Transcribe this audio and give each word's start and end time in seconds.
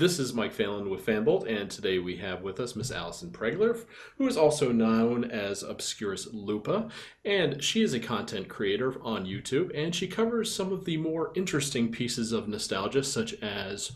This 0.00 0.18
is 0.18 0.32
Mike 0.32 0.54
Phelan 0.54 0.88
with 0.88 1.04
Fanbolt, 1.04 1.46
and 1.46 1.70
today 1.70 1.98
we 1.98 2.16
have 2.16 2.40
with 2.40 2.58
us 2.58 2.74
Miss 2.74 2.90
Allison 2.90 3.28
Pregler, 3.28 3.84
who 4.16 4.26
is 4.26 4.38
also 4.38 4.72
known 4.72 5.30
as 5.30 5.62
Obscurus 5.62 6.26
Lupa, 6.32 6.88
and 7.22 7.62
she 7.62 7.82
is 7.82 7.92
a 7.92 8.00
content 8.00 8.48
creator 8.48 8.94
on 9.02 9.26
YouTube, 9.26 9.70
and 9.74 9.94
she 9.94 10.06
covers 10.06 10.54
some 10.54 10.72
of 10.72 10.86
the 10.86 10.96
more 10.96 11.32
interesting 11.36 11.92
pieces 11.92 12.32
of 12.32 12.48
nostalgia, 12.48 13.04
such 13.04 13.34
as 13.42 13.92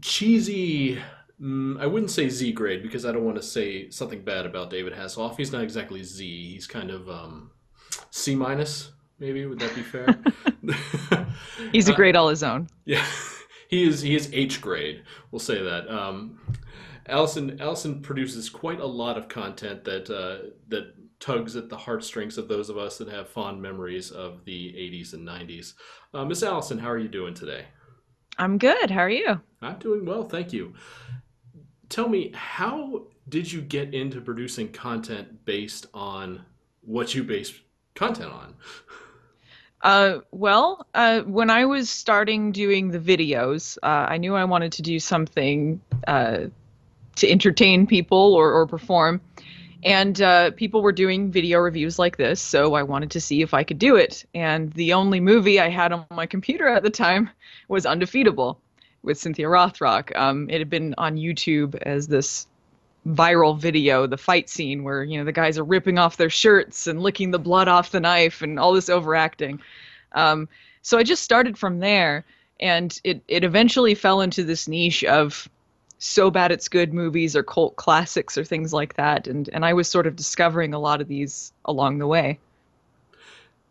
cheesy. 0.00 0.98
mm, 1.40 1.80
I 1.80 1.86
wouldn't 1.86 2.10
say 2.10 2.28
Z 2.28 2.50
grade 2.50 2.82
because 2.82 3.06
I 3.06 3.12
don't 3.12 3.24
want 3.24 3.36
to 3.36 3.42
say 3.44 3.88
something 3.88 4.22
bad 4.22 4.46
about 4.46 4.68
David 4.68 4.94
Hasselhoff. 4.94 5.36
He's 5.36 5.52
not 5.52 5.62
exactly 5.62 6.02
Z. 6.02 6.54
He's 6.54 6.66
kind 6.66 6.90
of 6.90 7.08
um, 7.08 7.52
C 8.10 8.34
minus, 8.34 8.90
maybe. 9.20 9.46
Would 9.46 9.60
that 9.60 9.76
be 9.76 9.82
fair? 9.82 10.18
He's 11.72 11.88
a 11.88 11.94
grade 11.94 12.16
all 12.16 12.28
his 12.28 12.42
own. 12.42 12.68
Yeah, 12.84 13.06
he 13.70 13.88
is. 13.88 14.02
He 14.02 14.16
is 14.16 14.28
H 14.32 14.60
grade. 14.60 15.04
We'll 15.30 15.38
say 15.38 15.62
that. 15.62 15.88
Um, 15.88 16.40
Allison 17.06 17.60
Allison 17.60 18.02
produces 18.02 18.50
quite 18.50 18.80
a 18.80 18.86
lot 18.86 19.16
of 19.16 19.28
content 19.28 19.84
that 19.84 20.10
uh, 20.10 20.50
that 20.68 20.94
tugs 21.20 21.54
at 21.54 21.68
the 21.68 21.76
heartstrings 21.76 22.36
of 22.36 22.48
those 22.48 22.68
of 22.68 22.76
us 22.76 22.98
that 22.98 23.08
have 23.08 23.28
fond 23.28 23.62
memories 23.62 24.10
of 24.10 24.44
the 24.46 24.72
80s 24.72 25.12
and 25.12 25.28
90s. 25.28 25.74
Uh, 26.14 26.24
Miss 26.24 26.42
Allison, 26.42 26.78
how 26.78 26.90
are 26.90 26.98
you 26.98 27.08
doing 27.08 27.34
today? 27.34 27.66
I'm 28.38 28.56
good. 28.56 28.90
How 28.90 29.00
are 29.00 29.10
you? 29.10 29.38
I'm 29.60 29.78
doing 29.78 30.06
well, 30.06 30.26
thank 30.26 30.52
you. 30.52 30.72
Tell 31.90 32.08
me, 32.08 32.32
how 32.34 33.08
did 33.28 33.52
you 33.52 33.60
get 33.60 33.92
into 33.92 34.22
producing 34.22 34.72
content 34.72 35.44
based 35.44 35.86
on 35.92 36.44
what 36.80 37.14
you 37.14 37.22
base 37.22 37.52
content 37.94 38.32
on? 38.32 38.54
Uh, 39.82 40.18
well, 40.30 40.86
uh, 40.94 41.20
when 41.22 41.48
I 41.50 41.64
was 41.64 41.88
starting 41.88 42.52
doing 42.52 42.90
the 42.90 42.98
videos, 42.98 43.78
uh, 43.82 44.06
I 44.08 44.18
knew 44.18 44.34
I 44.34 44.44
wanted 44.44 44.72
to 44.72 44.82
do 44.82 45.00
something 45.00 45.80
uh, 46.06 46.46
to 47.16 47.30
entertain 47.30 47.86
people 47.86 48.34
or, 48.34 48.52
or 48.52 48.66
perform. 48.66 49.20
And 49.82 50.20
uh, 50.20 50.50
people 50.50 50.82
were 50.82 50.92
doing 50.92 51.30
video 51.30 51.58
reviews 51.58 51.98
like 51.98 52.18
this, 52.18 52.40
so 52.40 52.74
I 52.74 52.82
wanted 52.82 53.10
to 53.12 53.20
see 53.20 53.40
if 53.40 53.54
I 53.54 53.64
could 53.64 53.78
do 53.78 53.96
it. 53.96 54.26
And 54.34 54.70
the 54.74 54.92
only 54.92 55.20
movie 55.20 55.58
I 55.58 55.70
had 55.70 55.92
on 55.92 56.04
my 56.10 56.26
computer 56.26 56.68
at 56.68 56.82
the 56.82 56.90
time 56.90 57.30
was 57.68 57.86
Undefeatable 57.86 58.60
with 59.02 59.16
Cynthia 59.16 59.46
Rothrock. 59.46 60.14
Um, 60.14 60.50
it 60.50 60.58
had 60.58 60.68
been 60.68 60.94
on 60.98 61.16
YouTube 61.16 61.76
as 61.76 62.08
this 62.08 62.46
viral 63.06 63.58
video, 63.58 64.06
the 64.06 64.16
fight 64.16 64.48
scene 64.48 64.84
where 64.84 65.02
you 65.04 65.18
know 65.18 65.24
the 65.24 65.32
guys 65.32 65.58
are 65.58 65.64
ripping 65.64 65.98
off 65.98 66.16
their 66.16 66.30
shirts 66.30 66.86
and 66.86 67.02
licking 67.02 67.30
the 67.30 67.38
blood 67.38 67.68
off 67.68 67.92
the 67.92 68.00
knife 68.00 68.42
and 68.42 68.58
all 68.58 68.72
this 68.72 68.88
overacting. 68.88 69.60
Um, 70.12 70.48
so 70.82 70.98
I 70.98 71.02
just 71.02 71.22
started 71.22 71.56
from 71.56 71.78
there, 71.78 72.24
and 72.58 72.98
it 73.04 73.22
it 73.28 73.44
eventually 73.44 73.94
fell 73.94 74.20
into 74.20 74.44
this 74.44 74.68
niche 74.68 75.04
of 75.04 75.48
so 75.98 76.30
bad 76.30 76.50
it's 76.50 76.68
good 76.68 76.94
movies 76.94 77.36
or 77.36 77.42
cult 77.42 77.76
classics 77.76 78.36
or 78.36 78.44
things 78.44 78.72
like 78.72 78.94
that, 78.94 79.26
and 79.26 79.48
and 79.52 79.64
I 79.64 79.72
was 79.72 79.88
sort 79.88 80.06
of 80.06 80.16
discovering 80.16 80.74
a 80.74 80.78
lot 80.78 81.00
of 81.00 81.08
these 81.08 81.52
along 81.64 81.98
the 81.98 82.06
way. 82.06 82.38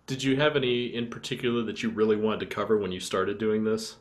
Did 0.08 0.24
you 0.24 0.38
have 0.38 0.56
any 0.56 0.88
in 0.88 1.08
particular 1.08 1.62
that 1.64 1.84
you 1.84 1.90
really 1.92 2.16
wanted 2.16 2.40
to 2.40 2.46
cover 2.48 2.78
when 2.78 2.92
you 2.92 3.00
started 3.00 3.38
doing 3.38 3.64
this? 3.64 3.98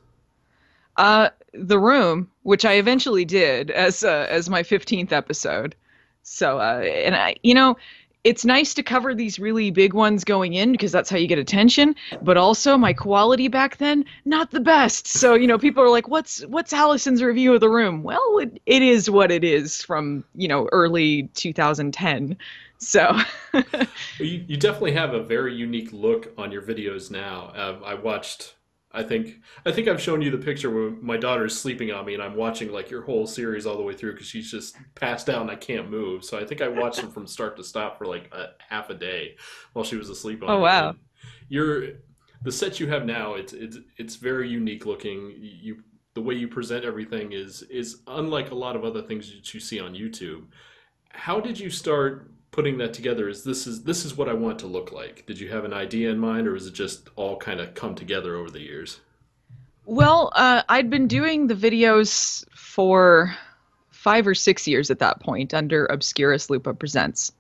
Uh, 0.99 1.31
The 1.55 1.79
Room, 1.79 2.31
which 2.43 2.65
I 2.65 2.75
eventually 2.75 3.25
did 3.25 3.71
as 3.71 4.05
uh, 4.05 4.27
as 4.29 4.51
my 4.51 4.63
fifteenth 4.63 5.13
episode. 5.13 5.75
So, 6.23 6.59
uh, 6.59 6.81
and 6.81 7.17
I, 7.17 7.37
you 7.43 7.55
know, 7.55 7.79
it's 8.25 8.45
nice 8.45 8.75
to 8.75 8.83
cover 8.83 9.15
these 9.15 9.39
really 9.39 9.71
big 9.71 9.95
ones 9.95 10.25
going 10.25 10.53
in 10.53 10.73
because 10.73 10.93
that's 10.93 11.09
how 11.09 11.17
you 11.17 11.27
get 11.27 11.39
attention. 11.39 11.95
But 12.21 12.37
also, 12.37 12.77
my 12.77 12.93
quality 12.93 13.49
back 13.49 13.79
then 13.79 14.05
not 14.27 14.51
the 14.51 14.61
best. 14.61 15.07
So, 15.07 15.35
you 15.35 15.47
know, 15.47 15.59
people 15.59 15.83
are 15.83 15.89
like, 15.89 16.09
"What's 16.09 16.45
what's 16.47 16.73
Allison's 16.73 17.23
review 17.23 17.55
of 17.55 17.61
The 17.61 17.71
Room?" 17.71 18.03
Well, 18.03 18.39
it, 18.39 18.61
it 18.67 18.83
is 18.83 19.09
what 19.09 19.31
it 19.31 19.45
is 19.45 19.83
from 19.83 20.25
you 20.35 20.49
know 20.49 20.69
early 20.73 21.31
2010. 21.35 22.37
So, 22.81 23.19
You, 24.19 24.45
you 24.47 24.57
definitely 24.57 24.93
have 24.93 25.15
a 25.15 25.23
very 25.23 25.55
unique 25.55 25.93
look 25.93 26.33
on 26.39 26.53
your 26.53 26.63
videos 26.63 27.11
now. 27.11 27.53
Uh, 27.57 27.79
I 27.85 27.95
watched. 27.95 28.55
I 28.91 29.03
think 29.03 29.37
I 29.67 29.73
think 29.73 29.87
I've 29.89 30.01
shown 30.01 30.23
you 30.23 30.31
the 30.31 30.39
picture 30.39 30.71
where 30.71 30.91
my 30.91 31.17
daughter 31.19 31.45
is 31.45 31.59
sleeping 31.61 31.93
on 31.93 32.07
me, 32.07 32.15
and 32.15 32.23
I'm 32.23 32.37
watching 32.37 32.73
like 32.73 32.91
your 32.91 33.03
whole 33.03 33.27
series 33.27 33.67
all 33.67 33.77
the 33.77 33.83
way 33.83 33.95
through 33.95 34.13
because 34.13 34.27
she's 34.27 34.51
just 34.51 34.77
passed 34.95 35.29
out 35.29 35.43
and 35.43 35.51
I 35.51 35.57
can't 35.57 35.91
move. 35.91 36.25
So 36.25 36.39
I 36.39 36.45
think 36.45 36.63
I 36.63 36.69
watched 36.69 37.01
them 37.01 37.11
from 37.11 37.27
start 37.27 37.57
to 37.59 37.65
stop 37.65 37.99
for 37.99 38.07
like 38.07 38.33
a 38.33 38.49
half 38.69 38.89
a 38.91 38.95
day 38.95 39.37
while 39.75 39.85
she 39.85 39.97
was 39.97 40.09
asleep 40.09 40.43
on 40.43 40.49
Oh, 40.49 40.57
me. 40.57 40.63
wow. 40.63 40.89
And 40.91 40.99
Your 41.49 41.85
the 42.43 42.53
set 42.53 42.81
you 42.81 42.89
have 42.89 43.05
now, 43.05 43.35
it's 43.35 43.53
it's 43.53 43.79
it's 43.97 44.17
very 44.17 44.49
unique 44.49 44.87
looking. 44.87 45.35
You 45.39 45.83
the 46.15 46.23
way 46.23 46.35
you 46.35 46.49
present 46.49 46.85
everything 46.85 47.33
is 47.33 47.63
is 47.63 48.03
unlike 48.07 48.51
a 48.51 48.55
lot 48.55 48.77
of 48.77 48.85
other 48.85 49.03
things 49.03 49.33
that 49.33 49.53
you 49.55 49.61
see 49.61 49.81
on 49.81 49.95
YouTube. 49.95 50.47
How 51.11 51.41
did 51.41 51.59
you 51.59 51.71
start 51.71 52.31
putting 52.59 52.79
that 52.79 52.93
together? 52.93 53.29
Is 53.29 53.45
this 53.45 53.69
is 53.69 53.85
this 53.85 54.05
is 54.05 54.17
what 54.17 54.29
I 54.29 54.35
want 54.35 54.59
to 54.59 54.67
look 54.67 54.91
like? 54.91 55.25
Did 55.27 55.39
you 55.39 55.49
have 55.49 55.65
an 55.65 55.73
idea 55.73 56.11
in 56.11 56.19
mind, 56.19 56.49
or 56.49 56.57
is 56.57 56.67
it 56.67 56.75
just 56.75 57.09
all 57.15 57.37
kind 57.37 57.61
of 57.61 57.75
come 57.75 57.95
together 57.95 58.35
over 58.35 58.51
the 58.51 58.59
years? 58.61 58.99
well, 59.89 60.33
uh, 60.35 60.63
I'd 60.69 60.91
been 60.91 61.07
doing 61.07 61.47
the 61.47 61.55
videos 61.55 62.45
for 62.51 63.33
five 63.91 64.27
or 64.27 64.35
six 64.35 64.67
years 64.67 64.91
at 64.91 64.99
that 64.99 65.21
point 65.21 65.55
under 65.55 65.87
Obscurus 65.87 66.51
Lupa 66.51 66.75
Presents. 66.75 67.31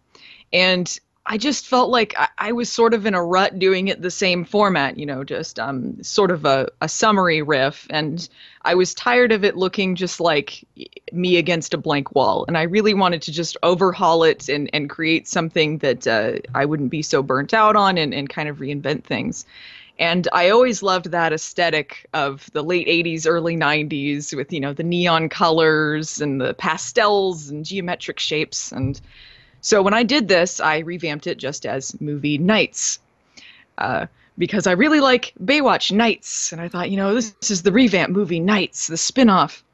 And 0.52 0.98
I 1.30 1.36
just 1.36 1.66
felt 1.66 1.90
like 1.90 2.14
I, 2.16 2.28
I 2.38 2.52
was 2.52 2.72
sort 2.72 2.94
of 2.94 3.04
in 3.04 3.12
a 3.12 3.22
rut 3.22 3.58
doing 3.58 3.88
it 3.88 4.00
the 4.00 4.10
same 4.10 4.46
format, 4.46 4.98
you 4.98 5.04
know, 5.04 5.24
just 5.24 5.60
um, 5.60 6.02
sort 6.02 6.30
of 6.30 6.46
a, 6.46 6.68
a 6.80 6.88
summary 6.88 7.42
riff. 7.42 7.86
And 7.90 8.26
I 8.62 8.74
was 8.74 8.94
tired 8.94 9.30
of 9.30 9.44
it 9.44 9.54
looking 9.54 9.94
just 9.94 10.20
like 10.20 10.66
me 11.12 11.36
against 11.36 11.74
a 11.74 11.78
blank 11.78 12.14
wall. 12.14 12.46
And 12.48 12.56
I 12.56 12.62
really 12.62 12.94
wanted 12.94 13.20
to 13.22 13.32
just 13.32 13.58
overhaul 13.62 14.24
it 14.24 14.48
and, 14.48 14.70
and 14.72 14.88
create 14.88 15.28
something 15.28 15.78
that 15.78 16.06
uh, 16.06 16.38
I 16.54 16.64
wouldn't 16.64 16.90
be 16.90 17.02
so 17.02 17.22
burnt 17.22 17.52
out 17.52 17.76
on 17.76 17.98
and, 17.98 18.14
and 18.14 18.26
kind 18.26 18.48
of 18.48 18.56
reinvent 18.56 19.04
things. 19.04 19.44
And 19.98 20.28
I 20.32 20.48
always 20.48 20.82
loved 20.82 21.10
that 21.10 21.34
aesthetic 21.34 22.06
of 22.14 22.48
the 22.52 22.62
late 22.62 22.86
80s, 22.86 23.26
early 23.26 23.56
90s 23.56 24.34
with, 24.34 24.50
you 24.50 24.60
know, 24.60 24.72
the 24.72 24.84
neon 24.84 25.28
colors 25.28 26.22
and 26.22 26.40
the 26.40 26.54
pastels 26.54 27.50
and 27.50 27.66
geometric 27.66 28.18
shapes. 28.18 28.72
And 28.72 28.98
so 29.60 29.82
when 29.82 29.94
I 29.94 30.02
did 30.02 30.28
this, 30.28 30.60
I 30.60 30.78
revamped 30.78 31.26
it 31.26 31.38
just 31.38 31.66
as 31.66 31.98
Movie 32.00 32.38
Nights. 32.38 32.98
Uh, 33.76 34.06
because 34.38 34.68
I 34.68 34.72
really 34.72 35.00
like 35.00 35.34
Baywatch 35.44 35.90
Nights. 35.92 36.52
And 36.52 36.60
I 36.60 36.68
thought, 36.68 36.90
you 36.90 36.96
know, 36.96 37.14
this, 37.14 37.32
this 37.40 37.50
is 37.50 37.62
the 37.62 37.72
revamp 37.72 38.10
movie 38.10 38.40
Nights, 38.40 38.86
the 38.86 38.96
spin 38.96 39.28
off. 39.28 39.64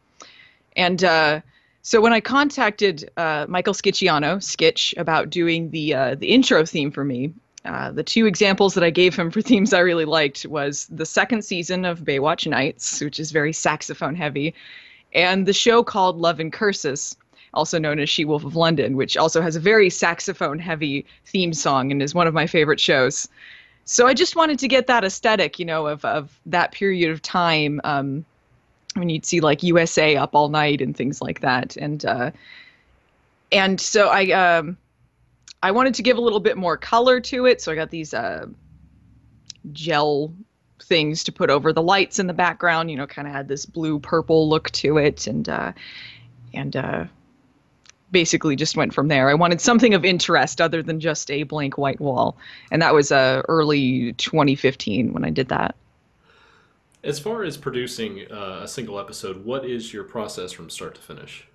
And 0.75 1.05
uh, 1.05 1.43
so 1.83 2.01
when 2.01 2.13
I 2.13 2.21
contacted 2.21 3.11
uh, 3.17 3.47
Michael 3.49 3.75
Skitchiano, 3.75 4.39
Skitch, 4.39 4.97
about 4.97 5.31
doing 5.31 5.71
the, 5.71 5.95
uh, 5.95 6.15
the 6.15 6.29
intro 6.29 6.65
theme 6.65 6.91
for 6.91 7.05
me, 7.05 7.35
uh, 7.65 7.93
the 7.93 8.03
two 8.03 8.27
examples 8.27 8.75
that 8.75 8.85
I 8.85 8.91
gave 8.91 9.15
him 9.15 9.31
for 9.31 9.43
themes 9.43 9.73
I 9.73 9.81
really 9.81 10.07
liked 10.07 10.47
was 10.47 10.87
the 10.91 11.07
second 11.07 11.45
season 11.45 11.85
of 11.85 12.01
Baywatch 12.01 12.47
Nights, 12.47 13.01
which 13.01 13.21
is 13.21 13.31
very 13.31 13.53
saxophone 13.53 14.15
heavy, 14.15 14.55
and 15.13 15.47
the 15.47 15.53
show 15.53 15.85
called 15.85 16.17
Love 16.17 16.41
and 16.41 16.53
Curses, 16.53 17.17
also 17.55 17.79
known 17.79 17.99
as 17.99 18.09
She 18.09 18.25
Wolf 18.25 18.45
of 18.45 18.57
London, 18.57 18.97
which 18.97 19.17
also 19.17 19.41
has 19.41 19.57
a 19.57 19.61
very 19.61 19.91
saxophone 19.91 20.59
heavy 20.59 21.07
theme 21.27 21.53
song 21.53 21.91
and 21.91 22.03
is 22.03 22.15
one 22.15 22.27
of 22.27 22.35
my 22.35 22.47
favorite 22.47 22.81
shows. 22.81 23.29
So 23.85 24.07
I 24.07 24.15
just 24.15 24.37
wanted 24.37 24.59
to 24.61 24.69
get 24.69 24.87
that 24.87 25.05
aesthetic, 25.05 25.59
you 25.59 25.65
know, 25.65 25.87
of, 25.87 26.05
of 26.05 26.39
that 26.47 26.73
period 26.73 27.11
of 27.11 27.21
time 27.21 27.81
um, 27.85 28.25
when 28.95 29.09
you'd 29.09 29.27
see 29.27 29.41
like 29.41 29.63
USA 29.63 30.17
up 30.17 30.35
all 30.35 30.49
night 30.49 30.81
and 30.81 30.97
things 30.97 31.21
like 31.21 31.41
that. 31.41 31.77
And 31.77 32.05
uh, 32.05 32.31
and 33.53 33.81
so 33.81 34.09
I 34.09 34.31
um, 34.31 34.77
I 35.63 35.71
wanted 35.71 35.95
to 35.95 36.03
give 36.03 36.17
a 36.17 36.21
little 36.21 36.41
bit 36.41 36.57
more 36.57 36.77
color 36.77 37.21
to 37.21 37.47
it, 37.47 37.61
so 37.61 37.73
I 37.73 37.75
got 37.75 37.91
these 37.91 38.13
uh, 38.15 38.47
gel 39.73 40.33
things 40.83 41.25
to 41.25 41.33
put 41.33 41.51
over 41.51 41.73
the 41.73 41.83
lights 41.83 42.19
in 42.19 42.27
the 42.27 42.35
background. 42.35 42.91
You 42.91 42.97
know, 42.97 43.07
kind 43.07 43.29
of 43.29 43.35
had 43.35 43.49
this 43.49 43.67
blue 43.67 43.99
purple 43.99 44.49
look 44.49 44.71
to 44.73 44.99
it, 44.99 45.27
and 45.27 45.49
uh, 45.49 45.73
and 46.53 46.77
uh, 46.77 47.05
basically 48.15 48.57
just 48.57 48.77
went 48.77 48.95
from 48.95 49.09
there. 49.09 49.29
I 49.29 49.35
wanted 49.35 49.61
something 49.61 49.93
of 49.93 50.05
interest 50.05 50.61
other 50.61 50.83
than 50.83 51.01
just 51.01 51.31
a 51.31 51.43
blank 51.43 51.77
white 51.77 52.01
wall, 52.01 52.39
and 52.71 52.81
that 52.81 52.95
was 52.95 53.13
uh, 53.13 53.43
early 53.49 54.15
2015 54.15 55.13
when 55.13 55.25
I 55.25 55.31
did 55.31 55.49
that. 55.49 55.75
As 57.03 57.19
far 57.19 57.43
as 57.43 57.59
producing 57.59 58.27
uh, 58.31 58.61
a 58.63 58.69
single 58.69 58.99
episode, 58.99 59.45
what 59.45 59.67
is 59.67 59.93
your 59.93 60.05
process 60.05 60.53
from 60.53 60.71
start 60.71 60.95
to 60.95 61.03
finish? 61.03 61.47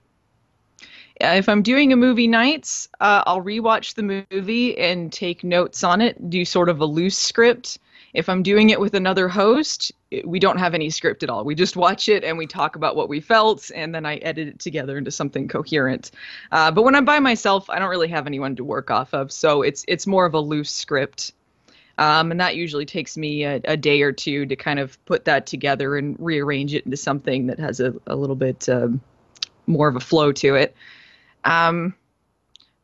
Uh, 1.21 1.35
if 1.37 1.49
I'm 1.49 1.63
doing 1.63 1.91
a 1.91 1.95
movie 1.95 2.27
nights, 2.27 2.87
uh, 2.99 3.23
I'll 3.25 3.41
rewatch 3.41 3.95
the 3.95 4.25
movie 4.31 4.77
and 4.77 5.11
take 5.11 5.43
notes 5.43 5.83
on 5.83 6.01
it, 6.01 6.29
do 6.29 6.45
sort 6.45 6.69
of 6.69 6.81
a 6.81 6.85
loose 6.85 7.17
script. 7.17 7.79
If 8.13 8.29
I'm 8.29 8.43
doing 8.43 8.69
it 8.69 8.79
with 8.79 8.93
another 8.93 9.27
host, 9.27 9.91
we 10.25 10.39
don't 10.39 10.57
have 10.57 10.73
any 10.73 10.89
script 10.89 11.23
at 11.23 11.29
all. 11.29 11.43
We 11.43 11.55
just 11.55 11.75
watch 11.75 12.09
it 12.09 12.23
and 12.23 12.37
we 12.37 12.47
talk 12.47 12.75
about 12.75 12.95
what 12.95 13.09
we 13.09 13.19
felt, 13.19 13.69
and 13.75 13.93
then 13.93 14.05
I 14.05 14.17
edit 14.17 14.47
it 14.47 14.59
together 14.59 14.97
into 14.97 15.11
something 15.11 15.47
coherent. 15.47 16.11
Uh, 16.51 16.71
but 16.71 16.83
when 16.83 16.95
I'm 16.95 17.05
by 17.05 17.19
myself, 17.19 17.69
I 17.69 17.79
don't 17.79 17.89
really 17.89 18.07
have 18.07 18.25
anyone 18.25 18.55
to 18.55 18.63
work 18.63 18.89
off 18.89 19.13
of, 19.13 19.31
so 19.31 19.61
it's 19.61 19.85
it's 19.87 20.07
more 20.07 20.25
of 20.25 20.33
a 20.33 20.39
loose 20.39 20.71
script. 20.71 21.33
Um, 21.99 22.31
and 22.31 22.39
that 22.39 22.55
usually 22.55 22.85
takes 22.85 23.17
me 23.17 23.43
a, 23.43 23.59
a, 23.65 23.75
day 23.75 24.01
or 24.03 24.13
two 24.13 24.45
to 24.45 24.55
kind 24.55 24.79
of 24.79 25.03
put 25.03 25.25
that 25.25 25.45
together 25.45 25.97
and 25.97 26.15
rearrange 26.17 26.73
it 26.73 26.85
into 26.85 26.95
something 26.95 27.47
that 27.47 27.59
has 27.59 27.81
a, 27.81 27.93
a 28.07 28.15
little 28.15 28.37
bit 28.37 28.69
um, 28.69 29.01
more 29.67 29.89
of 29.89 29.97
a 29.97 29.99
flow 29.99 30.31
to 30.31 30.55
it. 30.55 30.73
Um, 31.43 31.93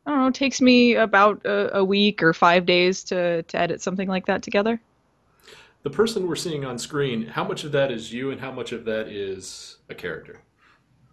I 0.05 0.11
don't 0.11 0.19
know, 0.19 0.27
it 0.27 0.33
takes 0.33 0.59
me 0.59 0.95
about 0.95 1.45
a, 1.45 1.77
a, 1.77 1.83
week 1.83 2.21
or 2.21 2.33
five 2.33 2.65
days 2.65 3.05
to, 3.05 3.43
to 3.43 3.57
edit 3.57 3.81
something 3.81 4.09
like 4.09 4.25
that 4.25 4.43
together. 4.43 4.81
The 5.85 5.91
person 5.91 6.27
we're 6.27 6.35
seeing 6.35 6.65
on 6.65 6.79
screen, 6.79 7.27
how 7.27 7.43
much 7.43 7.63
of 7.63 7.71
that 7.73 7.91
is 7.91 8.11
you 8.11 8.31
and 8.31 8.41
how 8.41 8.51
much 8.51 8.71
of 8.71 8.85
that 8.85 9.07
is 9.07 9.77
a 9.87 9.93
character? 9.95 10.41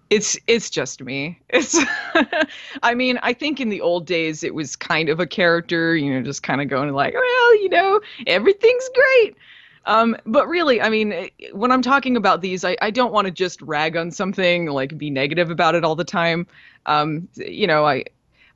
it's 0.08 0.38
it's 0.46 0.68
just 0.68 1.02
me. 1.02 1.40
It's 1.48 1.78
i 2.82 2.94
mean 2.94 3.18
i 3.22 3.32
think 3.32 3.60
in 3.60 3.70
the 3.70 3.80
old 3.80 4.06
days 4.06 4.44
it 4.44 4.54
was 4.54 4.76
kind 4.76 5.08
of 5.08 5.20
a 5.20 5.26
character 5.26 5.96
you 5.96 6.12
know 6.12 6.20
just 6.20 6.42
kind 6.42 6.60
of 6.60 6.68
going 6.68 6.92
like 6.92 7.14
well 7.14 7.62
you 7.62 7.70
know 7.70 7.98
everything's 8.26 8.90
great. 8.94 9.36
Um, 9.86 10.16
but 10.26 10.46
really 10.48 10.82
i 10.82 10.90
mean 10.90 11.30
when 11.52 11.72
i'm 11.72 11.80
talking 11.80 12.16
about 12.16 12.42
these 12.42 12.62
i, 12.62 12.76
I 12.82 12.90
don't 12.90 13.12
want 13.12 13.26
to 13.26 13.30
just 13.30 13.62
rag 13.62 13.96
on 13.96 14.10
something 14.10 14.66
like 14.66 14.98
be 14.98 15.08
negative 15.08 15.50
about 15.50 15.74
it 15.74 15.82
all 15.82 15.96
the 15.96 16.04
time. 16.04 16.46
Um, 16.84 17.26
you 17.36 17.66
know 17.66 17.86
i 17.86 18.04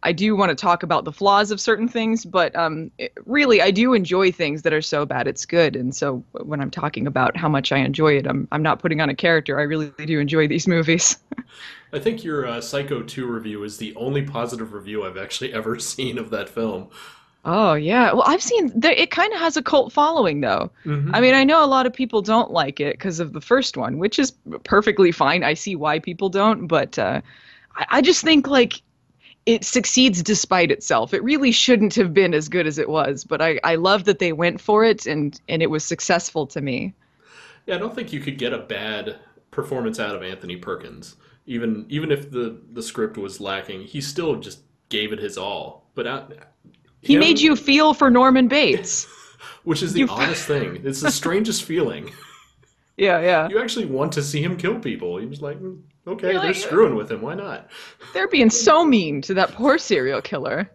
I 0.02 0.12
do 0.12 0.36
want 0.36 0.50
to 0.50 0.54
talk 0.54 0.82
about 0.82 1.04
the 1.04 1.12
flaws 1.12 1.50
of 1.50 1.60
certain 1.60 1.88
things, 1.88 2.24
but 2.24 2.54
um, 2.54 2.90
it, 2.98 3.12
really, 3.24 3.60
I 3.60 3.70
do 3.70 3.94
enjoy 3.94 4.30
things 4.30 4.62
that 4.62 4.72
are 4.72 4.82
so 4.82 5.06
bad 5.06 5.26
it's 5.26 5.46
good. 5.46 5.74
And 5.74 5.94
so 5.94 6.22
when 6.32 6.60
I'm 6.60 6.70
talking 6.70 7.06
about 7.06 7.36
how 7.36 7.48
much 7.48 7.72
I 7.72 7.78
enjoy 7.78 8.16
it, 8.16 8.26
I'm 8.26 8.46
I'm 8.52 8.62
not 8.62 8.78
putting 8.78 9.00
on 9.00 9.08
a 9.08 9.14
character. 9.14 9.58
I 9.58 9.62
really 9.62 9.92
do 10.04 10.20
enjoy 10.20 10.46
these 10.48 10.66
movies. 10.76 11.16
I 11.92 11.98
think 11.98 12.24
your 12.24 12.46
uh, 12.46 12.60
Psycho 12.60 13.02
2 13.02 13.26
review 13.26 13.64
is 13.64 13.78
the 13.78 13.94
only 13.96 14.22
positive 14.22 14.72
review 14.72 15.04
I've 15.04 15.16
actually 15.16 15.52
ever 15.52 15.78
seen 15.80 16.18
of 16.18 16.30
that 16.30 16.48
film. 16.48 16.88
Oh 17.44 17.74
yeah, 17.74 18.12
well 18.12 18.24
I've 18.26 18.42
seen 18.42 18.72
that 18.78 19.00
it 19.00 19.12
kind 19.12 19.32
of 19.32 19.38
has 19.38 19.56
a 19.56 19.62
cult 19.62 19.92
following 19.92 20.40
though. 20.40 20.70
Mm-hmm. 20.84 21.14
I 21.14 21.20
mean, 21.20 21.34
I 21.34 21.44
know 21.44 21.64
a 21.64 21.66
lot 21.66 21.86
of 21.86 21.92
people 21.92 22.20
don't 22.20 22.50
like 22.50 22.80
it 22.80 22.94
because 22.94 23.20
of 23.20 23.32
the 23.32 23.40
first 23.40 23.76
one, 23.76 23.98
which 23.98 24.18
is 24.18 24.32
perfectly 24.64 25.12
fine. 25.12 25.44
I 25.44 25.54
see 25.54 25.76
why 25.76 26.00
people 26.00 26.28
don't, 26.28 26.66
but 26.66 26.98
uh, 26.98 27.20
I, 27.76 27.86
I 27.90 28.02
just 28.02 28.24
think 28.24 28.48
like 28.48 28.82
it 29.46 29.64
succeeds 29.64 30.22
despite 30.22 30.72
itself. 30.72 31.14
It 31.14 31.22
really 31.22 31.52
shouldn't 31.52 31.94
have 31.94 32.12
been 32.12 32.34
as 32.34 32.48
good 32.48 32.66
as 32.66 32.78
it 32.78 32.88
was, 32.88 33.24
but 33.24 33.40
I, 33.40 33.60
I 33.62 33.76
love 33.76 34.04
that 34.04 34.18
they 34.18 34.32
went 34.32 34.60
for 34.60 34.84
it 34.84 35.06
and, 35.06 35.40
and 35.48 35.62
it 35.62 35.70
was 35.70 35.84
successful 35.84 36.46
to 36.48 36.60
me. 36.60 36.92
Yeah, 37.66 37.76
I 37.76 37.78
don't 37.78 37.94
think 37.94 38.12
you 38.12 38.20
could 38.20 38.38
get 38.38 38.52
a 38.52 38.58
bad 38.58 39.20
performance 39.52 40.00
out 40.00 40.14
of 40.14 40.22
Anthony 40.22 40.56
Perkins. 40.56 41.16
Even 41.46 41.86
even 41.88 42.10
if 42.10 42.30
the, 42.30 42.60
the 42.72 42.82
script 42.82 43.16
was 43.16 43.40
lacking, 43.40 43.82
he 43.82 44.00
still 44.00 44.34
just 44.36 44.60
gave 44.88 45.12
it 45.12 45.20
his 45.20 45.38
all. 45.38 45.88
But 45.94 46.32
he 47.00 47.14
him, 47.14 47.20
made 47.20 47.40
you 47.40 47.54
feel 47.54 47.94
for 47.94 48.10
Norman 48.10 48.48
Bates, 48.48 49.06
which 49.64 49.82
is 49.82 49.92
the 49.92 50.00
you... 50.00 50.08
honest 50.08 50.44
thing. 50.44 50.80
It's 50.84 51.00
the 51.00 51.10
strangest 51.22 51.62
feeling. 51.62 52.10
Yeah, 52.96 53.20
yeah. 53.20 53.48
You 53.48 53.60
actually 53.60 53.86
want 53.86 54.12
to 54.14 54.22
see 54.22 54.42
him 54.42 54.56
kill 54.56 54.80
people. 54.80 55.18
He 55.18 55.26
was 55.26 55.40
like, 55.40 55.60
mm. 55.60 55.80
Okay, 56.06 56.32
they're 56.32 56.54
screwing 56.54 56.94
with 56.94 57.10
him. 57.10 57.20
Why 57.20 57.34
not? 57.34 57.68
They're 58.14 58.28
being 58.28 58.50
so 58.50 58.84
mean 58.84 59.20
to 59.22 59.34
that 59.34 59.52
poor 59.52 59.76
serial 59.76 60.22
killer. 60.22 60.70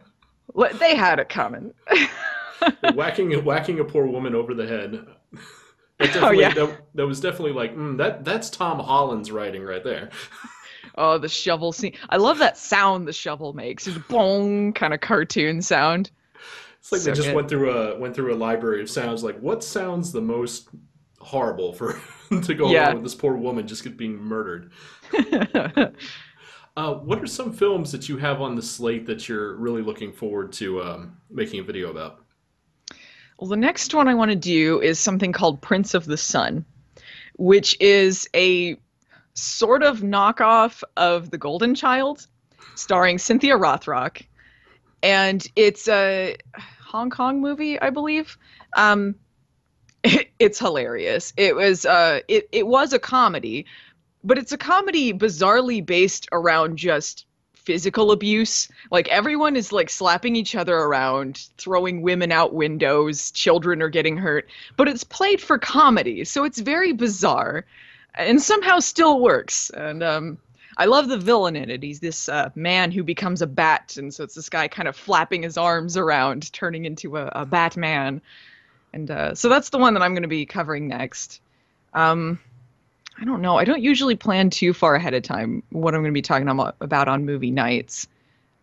They 0.80 0.96
had 0.96 1.20
it 1.20 1.30
coming. 1.30 1.74
whacking 2.94 3.32
whacking 3.44 3.80
a 3.80 3.86
poor 3.86 4.06
woman 4.06 4.36
over 4.36 4.54
the 4.54 4.68
head. 4.68 5.06
That 6.00 6.16
oh 6.18 6.32
yeah. 6.32 6.54
That, 6.54 6.82
that 6.96 7.08
was 7.08 7.22
definitely 7.22 7.54
like 7.54 7.76
mm, 7.76 7.98
that. 7.98 8.26
That's 8.26 8.50
Tom 8.50 8.80
Holland's 8.80 9.32
writing 9.32 9.64
right 9.64 9.84
there. 9.84 10.10
Oh, 10.96 11.18
the 11.18 11.30
shovel 11.30 11.72
scene! 11.72 11.96
I 12.10 12.18
love 12.18 12.38
that 12.40 12.58
sound 12.58 13.08
the 13.08 13.14
shovel 13.14 13.54
makes. 13.54 13.88
It's 13.88 13.96
a 13.96 14.00
boom, 14.02 14.74
kind 14.74 14.94
of 14.94 15.00
cartoon 15.00 15.62
sound. 15.62 16.12
It's 16.80 16.92
like 16.92 17.02
so 17.02 17.12
they 17.12 17.16
just 17.16 17.30
good. 17.30 17.36
went 17.36 17.48
through 17.48 17.72
a 17.72 17.98
went 17.98 18.14
through 18.14 18.34
a 18.34 18.36
library 18.36 18.82
of 18.82 18.90
sounds. 18.90 19.24
Like, 19.24 19.40
what 19.40 19.64
sounds 19.64 20.12
the 20.12 20.22
most 20.22 20.68
horrible 21.20 21.72
for 21.72 22.02
to 22.42 22.54
go 22.54 22.70
yeah. 22.70 22.88
along 22.88 22.96
with 22.96 23.04
this 23.04 23.16
poor 23.16 23.36
woman 23.36 23.68
just 23.68 23.96
being 23.96 24.18
murdered? 24.18 24.72
uh, 26.78 26.94
what 26.94 27.22
are 27.22 27.28
some 27.28 27.54
films 27.54 27.92
that 27.92 28.10
you 28.10 28.18
have 28.18 28.42
on 28.42 28.56
the 28.56 28.62
slate 28.62 29.06
that 29.06 29.28
you're 29.28 29.56
really 29.56 29.82
looking 29.82 30.12
forward 30.12 30.52
to 30.54 30.82
um, 30.82 31.18
making 31.30 31.60
a 31.60 31.64
video 31.64 31.90
about? 31.90 32.24
Well, 33.38 33.50
the 33.50 33.58
next 33.58 33.94
one 33.94 34.08
I 34.08 34.14
want 34.14 34.30
to 34.30 34.36
do 34.36 34.80
is 34.82 35.00
something 35.00 35.32
called 35.32 35.62
Prince 35.62 35.94
of 35.94 36.06
the 36.06 36.18
Sun, 36.18 36.64
which 37.38 37.76
is 37.80 38.30
a 38.36 38.78
sort 39.34 39.82
of 39.82 40.02
knockoff 40.02 40.84
of 40.96 41.32
The 41.32 41.38
Golden 41.38 41.74
Child, 41.74 42.28
starring 42.76 43.18
Cynthia 43.18 43.58
Rothrock. 43.58 44.22
And 45.02 45.46
it's 45.56 45.88
a 45.88 46.38
Hong 46.86 47.10
Kong 47.10 47.42
movie, 47.42 47.80
I 47.80 47.90
believe. 47.90 48.38
Um, 48.78 49.16
it, 50.04 50.30
it's 50.40 50.60
hilarious. 50.60 51.34
It 51.38 51.56
was 51.56 51.86
uh, 51.86 52.20
it 52.28 52.48
it 52.52 52.68
was 52.68 52.94
a 52.94 53.00
comedy, 53.00 53.66
but 54.24 54.38
it's 54.38 54.52
a 54.52 54.58
comedy 54.58 55.14
bizarrely 55.14 55.86
based 55.86 56.28
around 56.32 56.78
just 56.78 57.26
physical 57.56 58.12
abuse. 58.12 58.68
Like 58.90 59.08
everyone 59.10 59.56
is 59.56 59.72
like 59.72 59.90
slapping 59.90 60.36
each 60.36 60.56
other 60.56 60.76
around, 60.76 61.48
throwing 61.58 62.02
women 62.02 62.32
out 62.32 62.54
windows, 62.54 63.32
children 63.32 63.82
are 63.82 63.90
getting 63.90 64.18
hurt, 64.18 64.50
but 64.78 64.88
it's 64.88 65.04
played 65.04 65.42
for 65.42 65.58
comedy. 65.58 66.24
So 66.26 66.44
it's 66.44 66.60
very 66.60 66.92
bizarre 66.94 67.66
and 68.16 68.42
somehow 68.42 68.80
still 68.80 69.20
works. 69.20 69.70
And 69.70 70.04
um 70.04 70.38
I 70.78 70.86
love 70.86 71.10
the 71.10 71.18
villain 71.18 71.56
in 71.56 71.70
it. 71.70 71.84
He's 71.84 72.00
this 72.00 72.30
uh, 72.30 72.50
man 72.56 72.92
who 72.92 73.04
becomes 73.04 73.42
a 73.42 73.48
bat, 73.48 73.98
and 73.98 74.14
so 74.14 74.24
it's 74.24 74.36
this 74.36 74.50
guy 74.50 74.68
kind 74.70 74.88
of 74.88 74.96
flapping 74.96 75.44
his 75.44 75.58
arms 75.58 75.98
around, 75.98 76.52
turning 76.54 76.86
into 76.86 77.18
a, 77.18 77.30
a 77.36 77.46
Batman. 77.46 78.22
And 78.94 79.12
uh, 79.12 79.36
so 79.36 79.50
that's 79.50 79.70
the 79.70 79.78
one 79.78 79.94
that 79.94 80.02
I'm 80.02 80.14
going 80.14 80.24
to 80.24 80.30
be 80.30 80.46
covering 80.46 80.88
next. 80.88 81.42
Um, 81.94 82.40
I 83.20 83.26
don't 83.26 83.42
know. 83.42 83.58
I 83.58 83.66
don't 83.66 83.82
usually 83.82 84.16
plan 84.16 84.50
too 84.50 84.74
far 84.74 84.96
ahead 84.96 85.14
of 85.14 85.24
time 85.24 85.64
what 85.70 85.94
I'm 85.94 86.02
going 86.02 86.12
to 86.12 86.18
be 86.18 86.22
talking 86.22 86.48
about 86.48 87.08
on 87.08 87.26
movie 87.26 87.52
nights. 87.52 88.08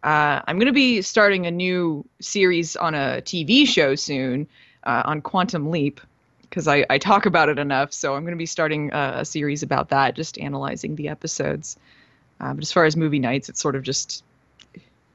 Uh, 0.03 0.41
I'm 0.47 0.59
going 0.59 0.67
to 0.67 0.73
be 0.73 1.03
starting 1.03 1.47
a 1.47 1.51
new 1.51 2.05
series 2.21 2.77
on 2.77 2.95
a 2.95 3.21
TV 3.23 3.67
show 3.67 3.95
soon 3.95 4.47
uh, 4.85 5.03
on 5.05 5.21
Quantum 5.21 5.71
Leap 5.71 6.01
because 6.43 6.67
I, 6.67 6.87
I, 6.89 6.99
talk 6.99 7.27
about 7.27 7.49
it 7.49 7.59
enough. 7.59 7.93
So 7.93 8.15
I'm 8.15 8.23
going 8.23 8.33
to 8.33 8.39
be 8.39 8.47
starting 8.47 8.91
a, 8.93 9.15
a 9.17 9.25
series 9.25 9.63
about 9.63 9.91
that, 9.91 10.15
just 10.15 10.39
analyzing 10.39 10.97
the 10.97 11.09
episodes. 11.09 11.77
Uh, 12.41 12.55
but 12.55 12.63
as 12.63 12.73
far 12.73 12.85
as 12.85 12.97
movie 12.97 13.19
nights, 13.19 13.49
it's 13.49 13.61
sort 13.61 13.77
of 13.77 13.83
just 13.83 14.23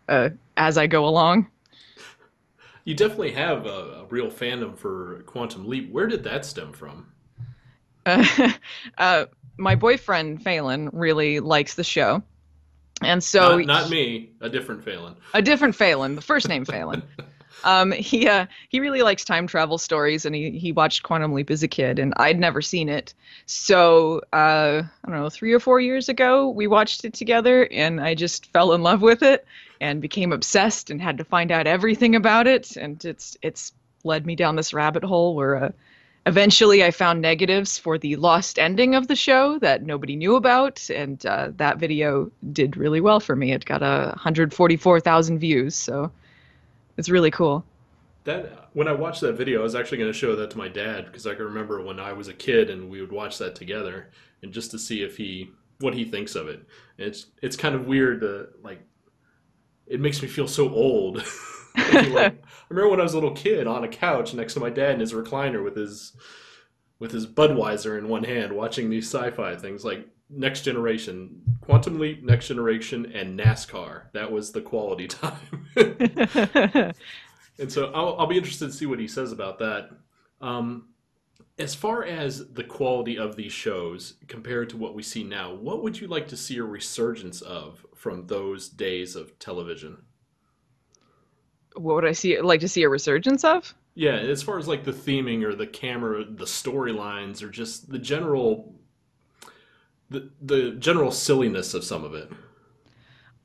uh, 0.10 0.30
as 0.58 0.78
I 0.78 0.88
go 0.88 1.06
along. 1.06 1.48
You 2.84 2.94
definitely 2.94 3.32
have 3.32 3.66
a, 3.66 4.02
a 4.02 4.06
real 4.10 4.30
fandom 4.30 4.78
for 4.78 5.24
Quantum 5.26 5.68
Leap. 5.68 5.90
Where 5.92 6.08
did 6.08 6.24
that 6.26 6.46
stem 6.46 6.74
from? 6.74 7.08
uh, 8.98 9.26
my 9.58 9.76
boyfriend 9.76 10.44
Phelan 10.44 10.90
really 10.94 11.40
likes 11.40 11.76
the 11.76 11.84
show, 11.84 12.24
and 13.02 13.24
so 13.24 13.58
not, 13.58 13.66
not 13.66 13.90
me, 13.90 14.32
a 14.42 14.50
different 14.50 14.84
Phelan. 14.84 15.16
A 15.34 15.42
different 15.42 15.76
Phelan, 15.76 16.16
the 16.16 16.22
first 16.22 16.48
name 16.48 16.66
Phelan. 16.66 17.04
um, 17.64 17.92
he 17.92 18.28
uh, 18.28 18.46
he 18.70 18.80
really 18.80 19.02
likes 19.02 19.24
time 19.24 19.48
travel 19.48 19.78
stories, 19.78 20.26
and 20.26 20.36
he 20.36 20.52
he 20.52 20.72
watched 20.72 21.04
Quantum 21.04 21.34
Leap 21.34 21.50
as 21.50 21.64
a 21.64 21.68
kid, 21.68 22.00
and 22.00 22.14
I'd 22.18 22.40
never 22.40 22.62
seen 22.62 22.90
it. 22.90 23.14
So 23.46 24.22
uh, 24.34 24.84
I 24.84 25.08
don't 25.08 25.16
know, 25.16 25.30
three 25.30 25.54
or 25.54 25.60
four 25.60 25.80
years 25.80 26.10
ago, 26.10 26.50
we 26.50 26.68
watched 26.68 27.06
it 27.06 27.14
together, 27.14 27.68
and 27.72 28.02
I 28.02 28.16
just 28.16 28.52
fell 28.52 28.74
in 28.74 28.84
love 28.84 29.02
with 29.02 29.24
it 29.24 29.46
and 29.82 30.02
became 30.02 30.32
obsessed, 30.32 30.90
and 30.90 31.02
had 31.02 31.18
to 31.18 31.24
find 31.24 31.52
out 31.52 31.68
everything 31.68 32.16
about 32.16 32.48
it, 32.48 32.76
and 32.76 33.04
it's 33.06 33.38
it's 33.42 33.72
led 34.04 34.26
me 34.26 34.36
down 34.36 34.56
this 34.56 34.74
rabbit 34.74 35.04
hole 35.04 35.36
where. 35.36 35.66
Uh, 35.66 35.72
eventually 36.26 36.84
i 36.84 36.92
found 36.92 37.22
negatives 37.22 37.78
for 37.78 37.98
the 37.98 38.16
lost 38.16 38.58
ending 38.58 38.96
of 38.96 39.08
the 39.08 39.16
show 39.16 39.60
that 39.60 39.84
nobody 39.84 40.16
knew 40.16 40.36
about 40.36 40.90
and 40.90 41.26
uh, 41.26 41.50
that 41.56 41.78
video 41.78 42.32
did 42.52 42.78
really 42.78 43.02
well 43.02 43.20
for 43.20 43.36
me. 43.36 43.52
It 43.52 43.66
got 43.66 43.82
a 43.82 44.16
144000 44.24 45.40
views 45.40 45.76
so 45.76 46.12
it's 46.98 47.10
really 47.10 47.32
cool. 47.32 47.66
That 48.24 48.70
when 48.74 48.88
i 48.88 48.94
watched 48.94 49.22
that 49.22 49.34
video 49.34 49.60
i 49.60 49.64
was 49.64 49.76
actually 49.76 49.98
going 49.98 50.12
to 50.12 50.18
show 50.18 50.36
that 50.36 50.50
to 50.52 50.58
my 50.58 50.70
dad 50.70 51.06
because 51.06 51.28
i 51.28 51.36
can 51.36 51.46
remember 51.46 51.82
when 51.82 52.00
i 52.00 52.14
was 52.14 52.30
a 52.30 52.34
kid 52.34 52.70
and 52.70 52.90
we 52.90 53.02
would 53.02 53.12
watch 53.12 53.38
that 53.40 53.54
together 53.54 54.10
and 54.42 54.54
just 54.54 54.72
to 54.72 54.80
see 54.80 55.04
if 55.04 55.18
he 55.18 55.52
what 55.80 55.94
he 55.94 56.06
thinks 56.06 56.36
of 56.36 56.48
it. 56.48 56.66
It's 56.98 57.28
it's 57.42 57.56
kind 57.56 57.76
of 57.76 57.86
weird 57.86 58.22
to 58.22 58.48
like 58.64 58.82
it 59.86 60.00
makes 60.00 60.22
me 60.22 60.28
feel 60.28 60.48
so 60.48 60.74
old 60.74 61.18
like, 61.76 61.88
I 61.96 62.34
remember 62.70 62.90
when 62.90 63.00
I 63.00 63.04
was 63.04 63.14
a 63.14 63.18
little 63.18 63.36
kid 63.36 63.68
on 63.68 63.84
a 63.84 63.88
couch 63.88 64.34
next 64.34 64.54
to 64.56 64.60
my 64.60 64.70
dad 64.70 64.96
in 64.96 65.00
his 65.00 65.14
recliner 65.14 65.64
with 65.64 65.76
his 65.76 66.14
with 67.00 67.12
his 67.12 67.28
Budweiser 67.28 67.98
in 67.98 68.08
one 68.08 68.24
hand, 68.24 68.54
watching 68.54 68.90
these 68.90 69.14
sci-fi 69.14 69.56
things 69.58 69.84
like 69.84 70.08
Next 70.30 70.62
Generation, 70.62 71.42
Quantum 71.62 72.00
Leap, 72.00 72.24
Next 72.24 72.48
Generation, 72.48 73.12
and 73.14 73.38
NASCAR. 73.38 74.04
That 74.14 74.32
was 74.32 74.52
the 74.52 74.62
quality 74.62 75.08
time. 75.10 75.36
and 77.60 77.72
so 77.72 77.92
I'll, 77.94 78.16
I'll, 78.20 78.28
be 78.28 78.38
interested 78.38 78.68
to 78.68 78.74
see 78.74 78.86
what 78.86 79.00
he 79.00 79.08
says 79.08 79.32
about 79.32 79.60
that. 79.60 79.90
Um, 80.42 80.90
as 81.60 81.76
far 81.76 82.04
as 82.04 82.52
the 82.54 82.64
quality 82.64 83.18
of 83.18 83.36
these 83.36 83.54
shows 83.54 84.16
compared 84.28 84.70
to 84.70 84.78
what 84.78 84.96
we 84.96 85.04
see 85.04 85.24
now, 85.24 85.54
what 85.54 85.84
would 85.84 86.00
you 86.00 86.08
like 86.08 86.28
to 86.30 86.38
see 86.38 86.58
a 86.58 86.64
resurgence 86.64 87.42
of 87.42 87.86
from 87.96 88.26
those 88.28 88.70
days 88.70 89.16
of 89.16 89.38
television? 89.40 89.98
What 91.76 91.96
would 91.96 92.06
I 92.06 92.12
see 92.12 92.40
like 92.42 92.62
to 92.62 92.68
see 92.68 92.84
a 92.84 92.90
resurgence 92.90 93.44
of? 93.44 93.74
Yeah, 93.96 94.16
as 94.16 94.42
far 94.42 94.58
as 94.58 94.68
like 94.68 94.84
the 94.84 94.92
theming 94.92 95.44
or 95.44 95.54
the 95.56 95.68
camera, 95.68 96.24
the 96.24 96.46
storylines, 96.46 97.44
or 97.44 97.50
just 97.50 97.90
the 97.90 98.00
general, 98.00 98.74
the 100.10 100.30
the 100.42 100.72
general 100.72 101.12
silliness 101.12 101.74
of 101.74 101.84
some 101.84 102.04
of 102.04 102.14
it. 102.14 102.32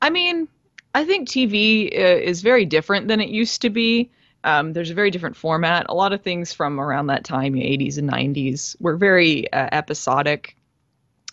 I 0.01 0.09
mean, 0.09 0.47
I 0.95 1.05
think 1.05 1.27
TV 1.27 1.93
uh, 1.93 2.17
is 2.17 2.41
very 2.41 2.65
different 2.65 3.07
than 3.07 3.19
it 3.19 3.29
used 3.29 3.61
to 3.61 3.69
be. 3.69 4.11
Um, 4.43 4.73
there's 4.73 4.89
a 4.89 4.95
very 4.95 5.11
different 5.11 5.35
format. 5.35 5.85
A 5.89 5.93
lot 5.93 6.13
of 6.13 6.21
things 6.21 6.53
from 6.53 6.79
around 6.79 7.07
that 7.07 7.25
time, 7.25 7.53
80s 7.55 7.97
and 7.97 8.09
90s, 8.09 8.75
were 8.79 8.95
very 8.95 9.51
uh, 9.51 9.67
episodic. 9.71 10.55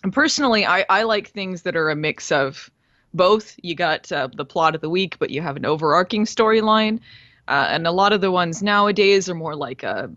And 0.03 0.11
personally, 0.11 0.65
I, 0.65 0.85
I 0.89 1.03
like 1.03 1.29
things 1.29 1.61
that 1.63 1.75
are 1.75 1.89
a 1.89 1.95
mix 1.95 2.31
of 2.31 2.69
both. 3.13 3.55
You 3.61 3.75
got 3.75 4.11
uh, 4.11 4.29
the 4.33 4.45
plot 4.45 4.75
of 4.75 4.81
the 4.81 4.89
week, 4.89 5.17
but 5.19 5.29
you 5.29 5.41
have 5.41 5.57
an 5.57 5.65
overarching 5.65 6.25
storyline. 6.25 6.99
Uh, 7.47 7.67
and 7.69 7.87
a 7.87 7.91
lot 7.91 8.13
of 8.13 8.21
the 8.21 8.31
ones 8.31 8.61
nowadays 8.61 9.29
are 9.29 9.35
more 9.35 9.55
like 9.55 9.83
a, 9.83 10.11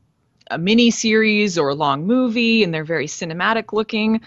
a 0.51 0.59
mini 0.59 0.91
series 0.91 1.59
or 1.59 1.69
a 1.69 1.75
long 1.75 2.07
movie, 2.07 2.65
and 2.65 2.75
they're 2.75 2.85
very 2.85 3.07
cinematic 3.07 3.73
looking. 3.73 4.21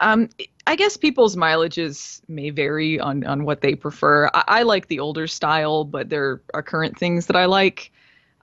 Um, 0.00 0.28
I 0.66 0.76
guess 0.76 0.96
people's 0.96 1.34
mileages 1.34 2.20
may 2.28 2.50
vary 2.50 3.00
on, 3.00 3.24
on 3.24 3.44
what 3.44 3.62
they 3.62 3.74
prefer. 3.74 4.28
I, 4.34 4.44
I 4.48 4.62
like 4.64 4.88
the 4.88 5.00
older 5.00 5.26
style, 5.26 5.84
but 5.84 6.10
there 6.10 6.42
are 6.52 6.62
current 6.62 6.98
things 6.98 7.26
that 7.26 7.36
I 7.36 7.46
like. 7.46 7.90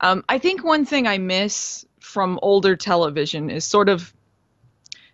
Um, 0.01 0.25
I 0.27 0.39
think 0.39 0.63
one 0.63 0.85
thing 0.85 1.07
I 1.07 1.19
miss 1.19 1.85
from 1.99 2.39
older 2.41 2.75
television 2.75 3.49
is 3.49 3.63
sort 3.63 3.89
of 3.89 4.13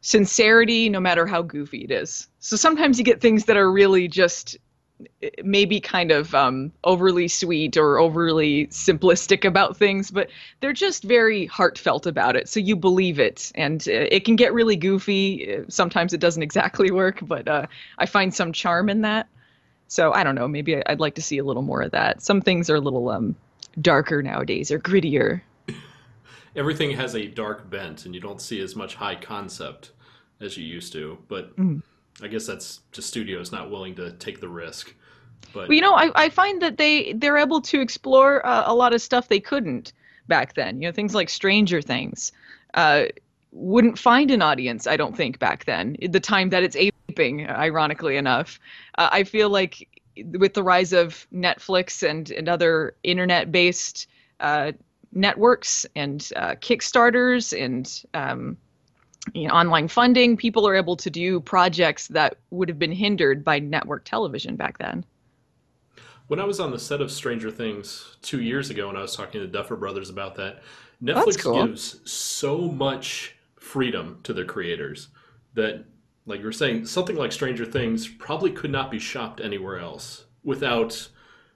sincerity, 0.02 0.90
no 0.90 1.00
matter 1.00 1.26
how 1.26 1.42
goofy 1.42 1.84
it 1.84 1.92
is. 1.92 2.28
So 2.40 2.56
sometimes 2.56 2.98
you 2.98 3.06
get 3.06 3.22
things 3.22 3.46
that 3.46 3.58
are 3.58 3.72
really 3.72 4.08
just 4.08 4.58
maybe 5.44 5.80
kind 5.80 6.12
of 6.12 6.34
um, 6.36 6.72
overly 6.84 7.28
sweet 7.28 7.78
or 7.78 7.98
overly 7.98 8.68
simplistic 8.68 9.46
about 9.46 9.78
things, 9.78 10.12
but 10.12 10.30
they're 10.60 10.74
just 10.74 11.04
very 11.04 11.46
heartfelt 11.46 12.06
about 12.06 12.36
it. 12.36 12.48
So 12.50 12.60
you 12.60 12.76
believe 12.76 13.20
it, 13.20 13.52
and 13.56 13.82
uh, 13.88 14.08
it 14.12 14.26
can 14.26 14.36
get 14.36 14.54
really 14.54 14.76
goofy. 14.76 15.64
Sometimes 15.70 16.14
it 16.14 16.20
doesn't 16.20 16.44
exactly 16.44 16.92
work, 16.92 17.20
but 17.22 17.48
uh, 17.48 17.68
I 17.98 18.06
find 18.06 18.34
some 18.34 18.54
charm 18.54 18.90
in 18.90 19.02
that. 19.02 19.28
So 19.88 20.14
I 20.14 20.24
don't 20.24 20.36
know. 20.36 20.48
Maybe 20.48 20.86
I'd 20.86 21.00
like 21.00 21.16
to 21.16 21.22
see 21.22 21.38
a 21.38 21.44
little 21.44 21.64
more 21.64 21.82
of 21.82 21.92
that. 21.92 22.22
Some 22.22 22.42
things 22.42 22.70
are 22.70 22.76
a 22.76 22.80
little 22.80 23.10
um, 23.10 23.36
darker 23.80 24.22
nowadays 24.24 24.72
or 24.72 24.80
grittier. 24.80 25.42
Everything 26.56 26.92
has 26.92 27.16
a 27.16 27.28
dark 27.28 27.70
bent, 27.70 28.06
and 28.06 28.14
you 28.14 28.22
don't 28.22 28.42
see 28.42 28.60
as 28.62 28.76
much 28.76 28.96
high 28.96 29.16
concept 29.16 29.92
as 30.40 30.58
you 30.58 30.66
used 30.66 30.92
to. 30.94 31.18
But 31.28 31.56
mm. 31.56 31.82
I 32.22 32.28
guess 32.28 32.46
that's 32.46 32.82
just 32.92 33.08
studios 33.08 33.52
not 33.52 33.72
willing 33.72 33.96
to 33.96 34.12
take 34.14 34.42
the 34.42 34.50
risk. 34.50 34.94
But 35.54 35.70
well, 35.70 35.74
you 35.74 35.82
know, 35.82 35.94
I, 35.94 36.12
I 36.16 36.30
find 36.30 36.62
that 36.62 36.78
they 36.78 37.14
they're 37.14 37.38
able 37.38 37.62
to 37.62 37.82
explore 37.82 38.46
uh, 38.46 38.64
a 38.66 38.76
lot 38.76 38.94
of 38.94 39.02
stuff 39.02 39.28
they 39.28 39.40
couldn't 39.40 39.94
back 40.28 40.54
then. 40.54 40.82
You 40.82 40.88
know, 40.88 40.92
things 40.92 41.16
like 41.16 41.30
Stranger 41.30 41.82
Things 41.82 42.32
uh, 42.74 43.06
wouldn't 43.52 43.98
find 43.98 44.32
an 44.32 44.42
audience. 44.42 44.88
I 44.88 44.98
don't 44.98 45.16
think 45.16 45.40
back 45.40 45.66
then. 45.66 45.98
The 46.02 46.20
time 46.20 46.50
that 46.50 46.64
it's 46.64 46.76
aping, 46.76 47.50
ironically 47.50 48.18
enough, 48.18 48.60
uh, 48.98 49.10
I 49.12 49.24
feel 49.24 49.50
like 49.50 49.88
with 50.34 50.54
the 50.54 50.64
rise 50.64 50.94
of 50.94 51.28
Netflix 51.34 52.08
and 52.08 52.30
and 52.32 52.48
other 52.48 52.96
internet 53.04 53.52
based 53.52 54.08
uh, 54.40 54.72
networks 55.14 55.86
and 55.96 56.30
uh, 56.36 56.56
Kickstarters 56.56 57.58
and 57.60 58.04
um, 58.14 58.58
you 59.34 59.48
know, 59.48 59.54
online 59.54 59.88
funding, 59.88 60.36
people 60.36 60.68
are 60.68 60.76
able 60.76 60.96
to 60.98 61.10
do 61.10 61.40
projects 61.40 62.08
that 62.08 62.38
would 62.50 62.68
have 62.70 62.80
been 62.80 62.92
hindered 62.92 63.44
by 63.44 63.60
network 63.60 64.04
television 64.04 64.56
back 64.56 64.78
then. 64.80 65.06
When 66.28 66.40
I 66.40 66.46
was 66.46 66.60
on 66.60 66.72
the 66.72 66.80
set 66.80 67.02
of 67.02 67.12
Stranger 67.12 67.52
Things 67.52 68.18
two 68.22 68.42
years 68.42 68.70
ago, 68.70 68.90
and 68.90 68.98
I 68.98 69.02
was 69.02 69.16
talking 69.16 69.42
to 69.42 69.48
the 69.48 69.52
Duffer 69.52 69.76
Brothers 69.76 70.10
about 70.10 70.36
that, 70.36 70.64
Netflix 71.04 71.40
cool. 71.40 71.66
gives 71.66 72.00
so 72.10 72.60
much 72.60 73.36
freedom 73.60 74.20
to 74.24 74.34
their 74.34 74.46
creators 74.46 75.10
that, 75.54 75.84
like 76.26 76.40
you 76.40 76.46
were 76.46 76.52
saying, 76.52 76.86
something 76.86 77.16
like 77.16 77.32
Stranger 77.32 77.66
Things 77.66 78.08
probably 78.08 78.52
could 78.52 78.72
not 78.72 78.90
be 78.90 79.00
shopped 79.00 79.42
anywhere 79.42 79.78
else 79.80 80.26
without 80.44 81.10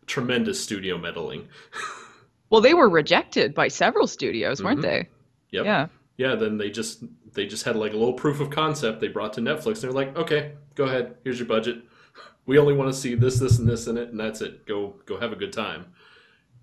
tremendous 0.06 0.62
studio 0.62 0.98
meddling. 0.98 1.48
well, 2.50 2.62
they 2.62 2.74
were 2.74 2.90
rejected 2.90 3.54
by 3.54 3.68
several 3.68 4.08
studios, 4.08 4.64
weren't 4.64 4.80
mm-hmm. 4.80 4.88
they? 4.88 5.10
Yep. 5.52 5.66
Yeah. 5.66 5.88
Yeah. 6.18 6.36
Then 6.36 6.58
they 6.58 6.70
just 6.70 7.04
they 7.34 7.46
just 7.46 7.66
had 7.66 7.76
like 7.76 7.94
a 7.94 7.98
little 7.98 8.14
proof 8.14 8.40
of 8.40 8.50
concept 8.50 9.02
they 9.02 9.08
brought 9.08 9.34
to 9.34 9.42
Netflix. 9.42 9.82
They're 9.82 9.92
like, 9.92 10.16
okay, 10.18 10.54
go 10.74 10.86
ahead. 10.86 11.16
Here's 11.24 11.40
your 11.40 11.48
budget. 11.48 11.84
We 12.48 12.60
only 12.60 12.76
want 12.76 12.94
to 12.94 13.00
see 13.00 13.16
this, 13.16 13.40
this, 13.40 13.58
and 13.58 13.68
this 13.68 13.88
in 13.88 13.98
it, 13.98 14.10
and 14.10 14.20
that's 14.20 14.40
it. 14.40 14.68
Go, 14.68 14.98
go 15.08 15.20
have 15.20 15.32
a 15.32 15.36
good 15.36 15.52
time. 15.52 15.88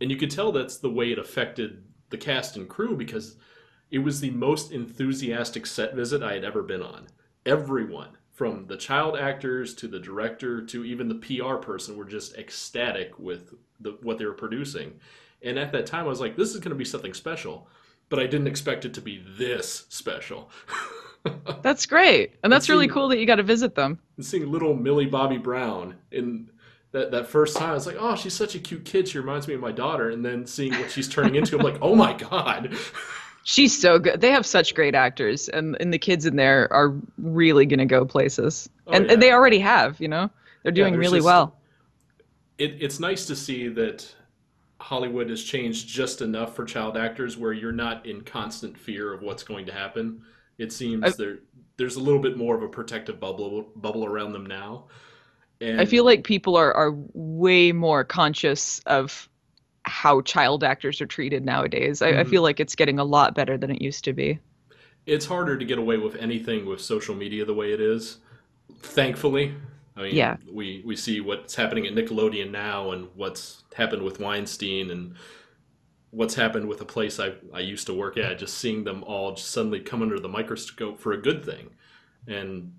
And 0.01 0.13
you 0.13 0.17
could 0.17 0.31
tell 0.31 0.53
that's 0.53 0.77
the 0.77 0.89
way 0.89 1.11
it 1.11 1.19
affected 1.19 1.83
the 2.11 2.17
cast 2.17 2.57
and 2.57 2.69
crew 2.69 2.97
because 2.97 3.35
it 3.91 3.99
was 3.99 4.21
the 4.21 4.31
most 4.31 4.71
enthusiastic 4.71 5.67
set 5.67 5.95
visit 5.95 6.23
I 6.23 6.35
had 6.35 6.45
ever 6.45 6.63
been 6.63 6.83
on. 6.83 7.09
Everyone, 7.45 8.11
from 8.31 8.67
the 8.69 8.77
child 8.77 9.19
actors 9.19 9.75
to 9.75 9.89
the 9.89 9.99
director 9.99 10.65
to 10.67 10.85
even 10.85 11.09
the 11.09 11.17
PR 11.17 11.57
person, 11.57 11.97
were 11.97 12.05
just 12.05 12.37
ecstatic 12.37 13.19
with 13.19 13.53
the, 13.81 13.99
what 14.03 14.19
they 14.19 14.25
were 14.25 14.35
producing. 14.35 15.01
And 15.45 15.59
at 15.59 15.73
that 15.73 15.87
time, 15.87 16.05
I 16.05 16.09
was 16.09 16.21
like, 16.21 16.37
this 16.37 16.51
is 16.55 16.61
going 16.61 16.71
to 16.71 16.77
be 16.77 16.85
something 16.85 17.15
special 17.15 17.69
but 18.13 18.21
I 18.21 18.27
didn't 18.27 18.47
expect 18.47 18.85
it 18.85 18.93
to 18.93 19.01
be 19.01 19.25
this 19.39 19.87
special. 19.89 20.51
that's 21.63 21.87
great, 21.87 22.35
and 22.45 22.53
that's 22.53 22.65
and 22.65 22.67
seeing, 22.67 22.79
really 22.79 22.89
cool 22.93 23.09
that 23.09 23.19
you 23.19 23.25
got 23.25 23.37
to 23.37 23.43
visit 23.43 23.75
them. 23.75 23.99
And 24.19 24.27
seeing 24.27 24.53
little 24.53 24.75
Millie 24.75 25.07
Bobby 25.07 25.39
Brown 25.39 25.97
in 26.11 26.51
that 26.91 27.11
that 27.13 27.27
first 27.27 27.57
time, 27.57 27.71
I 27.71 27.73
was 27.73 27.87
like, 27.87 27.97
oh, 27.99 28.15
she's 28.15 28.35
such 28.35 28.55
a 28.55 28.59
cute 28.59 28.85
kid. 28.85 29.09
She 29.09 29.17
reminds 29.17 29.49
me 29.49 29.55
of 29.55 29.63
my 29.63 29.73
daughter. 29.73 30.11
And 30.11 30.23
then 30.23 30.45
seeing 30.47 30.75
what 30.75 30.91
she's 30.91 31.09
turning 31.09 31.37
into, 31.37 31.57
I'm 31.57 31.65
like, 31.65 31.79
oh 31.81 31.95
my 31.95 32.13
god. 32.13 32.77
She's 33.45 33.77
so 33.77 33.99
good. 33.99 34.21
They 34.21 34.31
have 34.31 34.47
such 34.47 34.73
great 34.73 34.95
actors, 34.95 35.49
and, 35.49 35.77
and 35.81 35.93
the 35.93 35.99
kids 35.99 36.27
in 36.27 36.37
there 36.37 36.73
are 36.73 36.95
really 37.19 37.67
going 37.67 37.81
to 37.81 37.87
go 37.87 38.05
places. 38.05 38.69
Oh, 38.87 38.93
and, 38.93 39.07
yeah. 39.07 39.15
and 39.15 39.23
they 39.23 39.33
already 39.33 39.59
have, 39.59 40.01
you 40.01 40.07
know? 40.07 40.31
They're 40.63 40.71
doing 40.71 40.95
yeah, 40.95 41.01
really 41.01 41.19
just, 41.19 41.27
well. 41.27 41.57
It, 42.59 42.77
it's 42.81 43.01
nice 43.01 43.27
to 43.27 43.35
see 43.35 43.67
that 43.71 44.15
Hollywood 44.83 45.31
has 45.31 45.45
changed 45.45 45.87
just 45.87 46.23
enough 46.23 46.57
for 46.57 46.65
child 46.65 46.97
actors 46.97 47.37
where 47.37 47.53
you're 47.53 47.71
not 47.71 48.05
in 48.05 48.21
constant 48.23 48.77
fear 48.77 49.13
of 49.13 49.23
what's 49.23 49.45
going 49.45 49.65
to 49.67 49.73
happen. 49.73 50.23
It 50.59 50.73
seems 50.73 51.05
I, 51.05 51.11
there 51.11 51.39
there's 51.77 51.95
a 51.97 52.01
little 52.01 52.21
bit 52.21 52.37
more 52.37 52.57
of 52.57 52.63
a 52.63 52.69
protective 52.69 53.21
bubble 53.21 53.71
bubble 53.77 54.05
around 54.05 54.33
them 54.33 54.45
now. 54.45 54.87
And 55.61 55.81
I 55.81 55.85
feel 55.85 56.05
like 56.05 56.25
people 56.25 56.57
are 56.57 56.75
are 56.75 56.93
way 57.15 57.71
more 57.71 58.03
conscious 58.03 58.81
of 58.81 59.29
how 59.85 60.21
child 60.23 60.65
actors 60.65 61.01
are 61.01 61.07
treated 61.07 61.45
nowadays. 61.45 62.03
I, 62.03 62.11
mm-hmm. 62.11 62.21
I 62.21 62.25
feel 62.25 62.43
like 62.43 62.59
it's 62.59 62.75
getting 62.75 62.99
a 62.99 63.05
lot 63.05 63.37
better 63.37 63.57
than 63.57 63.71
it 63.71 63.81
used 63.81 64.05
to 64.05 64.13
be. 64.13 64.41
It's 65.07 65.27
harder 65.27 65.57
to 65.57 65.65
get 65.65 65.79
away 65.79 65.97
with 65.97 66.17
anything 66.17 66.67
with 66.67 66.81
social 66.81 67.15
media 67.15 67.45
the 67.45 67.55
way 67.55 67.73
it 67.73 67.81
is. 67.81 68.19
Thankfully, 68.81 69.55
I 69.97 70.03
mean, 70.03 70.15
yeah. 70.15 70.37
we, 70.51 70.83
we 70.85 70.97
see 70.97 71.21
what's 71.21 71.55
happening 71.55 71.87
at 71.87 71.95
Nickelodeon 71.95 72.51
now 72.51 72.93
and 72.93 73.09
what's 73.15 73.65
happened 73.75 74.03
with 74.03 74.21
Weinstein 74.21 74.91
and 74.91 75.15
what's 76.11 76.35
happened 76.35 76.69
with 76.69 76.81
a 76.81 76.85
place 76.85 77.21
I, 77.21 77.35
I 77.53 77.61
used 77.61 77.87
to 77.87 77.95
work 77.95 78.17
at, 78.17 78.39
just 78.39 78.59
seeing 78.59 78.85
them 78.85 79.05
all 79.05 79.35
just 79.35 79.51
suddenly 79.51 79.81
come 79.81 80.03
under 80.03 80.19
the 80.19 80.29
microscope 80.29 80.99
for 80.99 81.13
a 81.13 81.21
good 81.21 81.45
thing. 81.45 81.71
And 82.27 82.73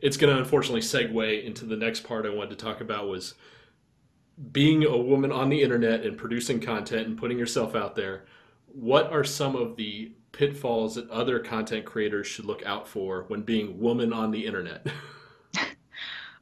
it's 0.00 0.16
going 0.16 0.34
to 0.34 0.40
unfortunately 0.40 0.82
segue 0.82 1.44
into 1.44 1.64
the 1.64 1.76
next 1.76 2.00
part 2.00 2.26
I 2.26 2.30
wanted 2.30 2.50
to 2.50 2.64
talk 2.64 2.80
about 2.80 3.08
was 3.08 3.34
being 4.52 4.84
a 4.84 4.96
woman 4.96 5.32
on 5.32 5.48
the 5.48 5.62
internet 5.62 6.04
and 6.04 6.18
producing 6.18 6.60
content 6.60 7.06
and 7.06 7.16
putting 7.16 7.38
yourself 7.38 7.74
out 7.74 7.94
there. 7.94 8.24
What 8.66 9.12
are 9.12 9.24
some 9.24 9.56
of 9.56 9.76
the 9.76 10.12
pitfalls 10.32 10.96
that 10.96 11.08
other 11.08 11.38
content 11.38 11.84
creators 11.84 12.26
should 12.26 12.44
look 12.44 12.64
out 12.66 12.88
for 12.88 13.24
when 13.28 13.42
being 13.42 13.80
woman 13.80 14.12
on 14.12 14.30
the 14.30 14.44
internet? 14.44 14.86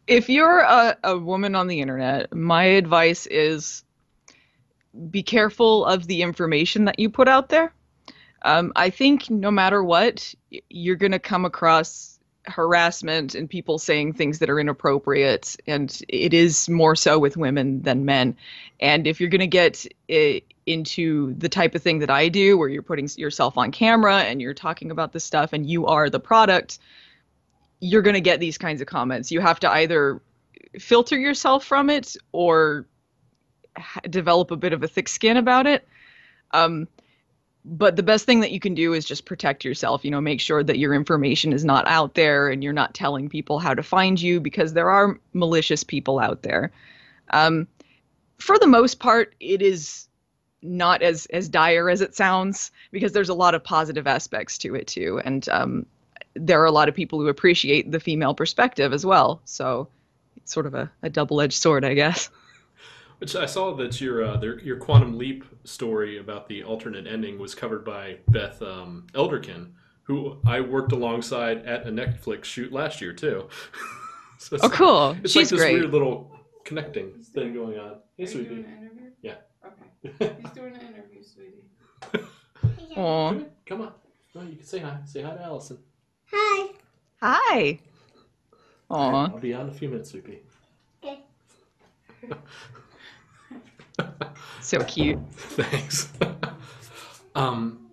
if 0.07 0.29
you're 0.29 0.61
a, 0.61 0.97
a 1.05 1.19
woman 1.19 1.55
on 1.55 1.69
the 1.69 1.81
internet, 1.81 2.35
my 2.35 2.65
advice 2.65 3.27
is 3.27 3.85
be 5.11 5.23
careful 5.23 5.85
of 5.85 6.07
the 6.07 6.23
information 6.23 6.85
that 6.85 6.99
you 6.99 7.09
put 7.09 7.29
out 7.29 7.49
there. 7.49 7.73
Um, 8.43 8.73
I 8.75 8.91
think 8.91 9.31
no 9.31 9.51
matter 9.51 9.83
what, 9.83 10.35
you're 10.69 10.97
going 10.97 11.13
to 11.13 11.19
come 11.19 11.45
across 11.45 12.19
harassment 12.45 13.37
and 13.37 13.49
people 13.49 13.79
saying 13.79 14.13
things 14.13 14.41
that 14.41 14.51
are 14.51 14.59
inappropriate, 14.59 15.57
and 15.67 15.97
it 16.09 16.35
is 16.35 16.69
more 16.69 16.97
so 16.97 17.19
with 17.19 17.37
women 17.37 17.83
than 17.83 18.05
men. 18.05 18.37
And 18.81 19.07
if 19.07 19.21
you're 19.21 19.31
going 19.31 19.41
to 19.41 19.47
get 19.47 19.87
into 20.67 21.35
the 21.35 21.49
type 21.49 21.75
of 21.75 21.83
thing 21.83 22.01
that 22.01 22.11
I 22.11 22.29
do, 22.29 22.59
where 22.59 22.69
you're 22.69 22.83
putting 22.83 23.09
yourself 23.17 23.57
on 23.57 23.71
camera 23.71 24.19
and 24.19 24.43
you're 24.43 24.55
talking 24.55 24.91
about 24.91 25.13
this 25.13 25.25
stuff 25.25 25.53
and 25.53 25.69
you 25.69 25.87
are 25.87 26.11
the 26.11 26.21
product, 26.21 26.81
you're 27.83 28.03
going 28.03 28.15
to 28.15 28.21
get 28.21 28.39
these 28.39 28.57
kinds 28.59 28.81
of 28.81 28.87
comments. 28.87 29.33
You 29.33 29.41
have 29.41 29.59
to 29.61 29.71
either 29.71 30.23
filter 30.79 31.19
yourself 31.19 31.65
from 31.65 31.91
it 31.91 32.17
or 32.31 32.87
develop 34.09 34.53
a 34.53 34.57
bit 34.57 34.73
of 34.73 34.85
a 34.85 34.89
thick 34.89 35.09
skin 35.09 35.37
about 35.37 35.67
it. 35.67 35.87
Um, 36.53 36.87
but 37.65 37.97
the 37.97 38.05
best 38.05 38.25
thing 38.25 38.41
that 38.41 38.53
you 38.53 38.61
can 38.61 38.75
do 38.75 38.93
is 38.93 39.05
just 39.05 39.25
protect 39.25 39.65
yourself. 39.65 40.05
You 40.05 40.13
know, 40.13 40.21
make 40.21 40.41
sure 40.41 40.63
that 40.63 40.79
your 40.79 40.95
information 40.95 41.53
is 41.53 41.65
not 41.65 41.89
out 41.89 42.15
there 42.15 42.49
and 42.49 42.63
you're 42.63 42.73
not 42.73 42.95
telling 42.95 43.29
people 43.29 43.59
how 43.59 43.75
to 43.75 43.83
find 43.83 44.21
you 44.21 44.39
because 44.39 44.73
there 44.73 44.91
are 44.91 45.19
malicious 45.33 45.83
people 45.83 46.21
out 46.21 46.43
there. 46.43 46.71
Um, 47.31 47.67
for 48.39 48.61
the 48.61 48.69
most 48.69 49.01
part, 49.01 49.35
it 49.41 49.61
is 49.61 50.07
not 50.63 51.03
as 51.03 51.27
as 51.27 51.49
dire 51.49 51.91
as 51.91 52.01
it 52.01 52.15
sounds 52.15 52.71
because 52.93 53.11
there's 53.11 53.29
a 53.29 53.35
lot 53.35 53.57
of 53.57 53.65
positive 53.65 54.07
aspects 54.07 54.59
to 54.59 54.77
it 54.77 54.87
too, 54.87 55.21
and 55.25 55.49
um, 55.49 55.87
there 56.35 56.61
are 56.61 56.67
a 56.67 56.73
lot 56.73 56.89
of 56.89 56.95
people 56.95 57.21
who 57.21 57.29
appreciate 57.29 57.91
the 57.91 58.01
female 58.01 58.35
perspective 58.35 58.93
as 58.93 59.05
well. 59.05 59.41
So 59.45 59.89
it's 60.37 60.53
sort 60.53 60.67
of 60.67 60.75
a, 60.75 60.91
a 61.03 61.11
double 61.11 61.41
edged 61.41 61.61
sword, 61.61 61.85
I 61.85 61.95
guess. 61.95 62.31
Which 63.19 63.37
I 63.37 63.47
saw 63.47 63.75
that 63.77 64.01
your 64.01 64.25
uh, 64.25 64.37
their, 64.37 64.59
your 64.61 64.77
Quantum 64.77 65.17
Leap 65.17 65.45
story 65.63 66.19
about 66.19 66.49
the 66.49 66.65
alternate 66.65 67.07
ending 67.07 67.39
was 67.39 67.55
covered 67.55 67.85
by 67.85 68.17
Beth 68.29 68.61
um, 68.63 69.07
Elderkin, 69.15 69.71
who 70.03 70.39
I 70.45 70.61
worked 70.61 70.91
alongside 70.91 71.65
at 71.65 71.87
a 71.87 71.91
Netflix 71.91 72.45
shoot 72.45 72.73
last 72.73 73.01
year 73.01 73.13
too. 73.13 73.49
so 74.39 74.57
oh, 74.61 74.69
cool! 74.69 75.17
It's 75.23 75.33
She's 75.33 75.45
like 75.45 75.51
this 75.51 75.61
great. 75.61 75.75
weird 75.75 75.93
little 75.93 76.37
connecting 76.65 77.13
thing 77.33 77.55
going 77.55 77.79
on. 77.79 77.99
Hey, 78.17 78.27
sweetie. 78.27 78.65
Yeah. 79.21 79.35
Okay. 79.65 80.35
He's 80.43 80.51
doing 80.51 80.75
an 80.75 80.81
interview, 80.81 81.23
sweetie. 81.23 82.27
Aw. 82.97 83.31
Come, 83.31 83.47
come 83.67 83.81
on. 83.83 83.93
No, 84.35 84.43
you 84.43 84.57
can 84.57 84.67
say 84.67 84.81
hi. 84.81 84.99
Say 85.05 85.23
hi 85.23 85.35
to 85.35 85.43
Allison. 85.43 85.79
Hi. 86.33 86.71
Hi. 87.21 87.79
Aw. 88.91 89.31
I'll 89.33 89.39
be 89.39 89.55
on 89.55 89.63
in 89.63 89.69
a 89.69 89.73
few 89.73 89.89
minutes, 89.89 90.11
sweetie. 90.11 90.43
Okay. 91.05 91.21
So 94.63 94.83
cute. 94.85 95.19
Thanks. 95.33 96.11
um, 97.35 97.91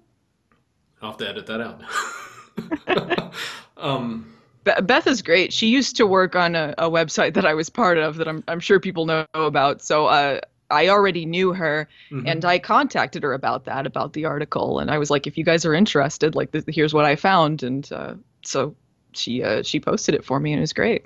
I'll 1.02 1.10
have 1.10 1.18
to 1.18 1.28
edit 1.28 1.46
that 1.48 1.62
out. 1.62 3.34
um, 3.78 4.34
Beth 4.64 5.08
is 5.08 5.22
great. 5.22 5.52
She 5.52 5.68
used 5.68 5.96
to 5.98 6.06
work 6.06 6.36
on 6.36 6.56
a, 6.56 6.76
a 6.78 6.90
website 6.90 7.34
that 7.34 7.46
I 7.46 7.54
was 7.54 7.70
part 7.70 7.98
of 7.98 8.18
that 8.18 8.28
I'm, 8.28 8.44
I'm 8.48 8.60
sure 8.60 8.80
people 8.80 9.06
know 9.06 9.26
about. 9.34 9.82
So 9.82 10.06
uh, 10.06 10.42
I 10.70 10.90
already 10.90 11.26
knew 11.26 11.54
her 11.54 11.90
mhm. 12.12 12.30
and 12.30 12.46
I 12.46 12.60
contacted 12.60 13.24
her 13.24 13.34
about 13.34 13.66
that, 13.66 13.88
about 13.88 14.14
the 14.14 14.26
article. 14.26 14.80
And 14.80 14.92
I 14.92 15.00
was 15.00 15.10
like, 15.10 15.26
if 15.26 15.38
you 15.38 15.44
guys 15.44 15.66
are 15.66 15.74
interested, 15.74 16.36
like, 16.36 16.52
th- 16.52 16.66
here's 16.68 16.94
what 16.94 17.06
I 17.06 17.16
found. 17.16 17.64
And 17.64 17.92
uh, 17.92 18.14
so 18.44 18.76
she 19.14 19.44
uh, 19.44 19.64
she 19.64 19.80
posted 19.80 20.16
it 20.16 20.24
for 20.26 20.40
me 20.40 20.52
and 20.54 20.60
it 20.60 20.62
was 20.62 20.74
great. 20.74 21.06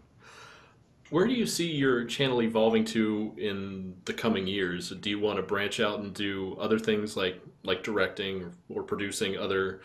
where 1.10 1.28
do 1.28 1.34
you 1.34 1.46
see 1.46 1.72
your 1.72 2.06
channel 2.06 2.42
evolving 2.42 2.84
to 2.86 3.34
in 3.38 3.96
the 4.06 4.14
coming 4.14 4.48
years? 4.48 4.90
Do 4.90 5.10
you 5.10 5.20
want 5.20 5.38
to 5.38 5.44
branch 5.44 5.80
out 5.80 6.00
and 6.00 6.14
do 6.14 6.58
other 6.60 6.80
things 6.80 7.16
like 7.16 7.42
like 7.64 7.84
directing 7.84 8.44
or, 8.44 8.52
or 8.70 8.84
producing 8.84 9.38
other 9.38 9.82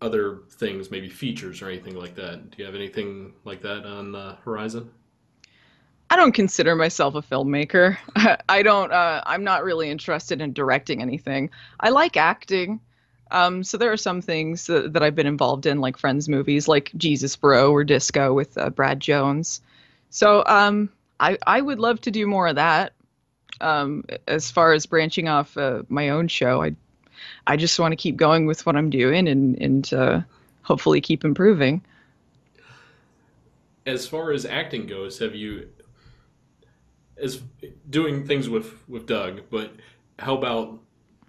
other 0.00 0.40
things, 0.50 0.90
maybe 0.90 1.08
features 1.08 1.62
or 1.62 1.68
anything 1.68 1.96
like 1.96 2.14
that? 2.16 2.50
Do 2.50 2.58
you 2.58 2.66
have 2.66 2.74
anything 2.74 3.32
like 3.44 3.62
that 3.62 3.84
on 3.86 4.12
the 4.12 4.36
horizon? 4.44 4.90
I 6.10 6.16
don't 6.16 6.32
consider 6.32 6.74
myself 6.74 7.14
a 7.14 7.22
filmmaker. 7.22 7.96
I 8.48 8.62
don't. 8.62 8.92
Uh, 8.92 9.22
I'm 9.26 9.44
not 9.44 9.64
really 9.64 9.90
interested 9.90 10.40
in 10.40 10.52
directing 10.52 11.02
anything. 11.02 11.50
I 11.80 11.90
like 11.90 12.16
acting. 12.16 12.80
Um, 13.30 13.64
so 13.64 13.76
there 13.76 13.92
are 13.92 13.98
some 13.98 14.20
things 14.20 14.66
that, 14.66 14.92
that 14.92 15.02
I've 15.02 15.14
been 15.14 15.26
involved 15.26 15.66
in, 15.66 15.80
like 15.80 15.98
Friends 15.98 16.28
movies, 16.28 16.68
like 16.68 16.90
Jesus 16.96 17.36
Bro 17.36 17.72
or 17.72 17.84
Disco 17.84 18.32
with 18.32 18.56
uh, 18.56 18.70
Brad 18.70 19.00
Jones. 19.00 19.60
So 20.10 20.42
um, 20.46 20.90
I 21.20 21.38
I 21.46 21.60
would 21.60 21.78
love 21.78 22.00
to 22.02 22.10
do 22.10 22.26
more 22.26 22.48
of 22.48 22.56
that. 22.56 22.92
Um, 23.60 24.04
as 24.26 24.50
far 24.50 24.72
as 24.72 24.86
branching 24.86 25.28
off 25.28 25.56
uh, 25.56 25.82
my 25.88 26.10
own 26.10 26.28
show, 26.28 26.62
I 26.62 26.74
I 27.46 27.56
just 27.56 27.78
want 27.78 27.92
to 27.92 27.96
keep 27.96 28.16
going 28.16 28.46
with 28.46 28.64
what 28.66 28.76
I'm 28.76 28.90
doing 28.90 29.28
and 29.28 29.60
and 29.60 29.92
uh, 29.92 30.20
hopefully 30.62 31.00
keep 31.00 31.24
improving. 31.24 31.82
As 33.86 34.06
far 34.06 34.32
as 34.32 34.44
acting 34.44 34.86
goes, 34.86 35.18
have 35.18 35.34
you 35.34 35.68
as 37.16 37.42
doing 37.90 38.26
things 38.26 38.48
with 38.48 38.88
with 38.88 39.06
Doug, 39.06 39.42
but 39.50 39.72
how 40.18 40.36
about 40.36 40.78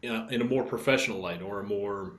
in 0.02 0.14
a, 0.14 0.28
in 0.28 0.42
a 0.42 0.46
more 0.46 0.64
professional 0.64 1.20
light 1.20 1.42
or 1.42 1.60
a 1.60 1.64
more 1.64 2.14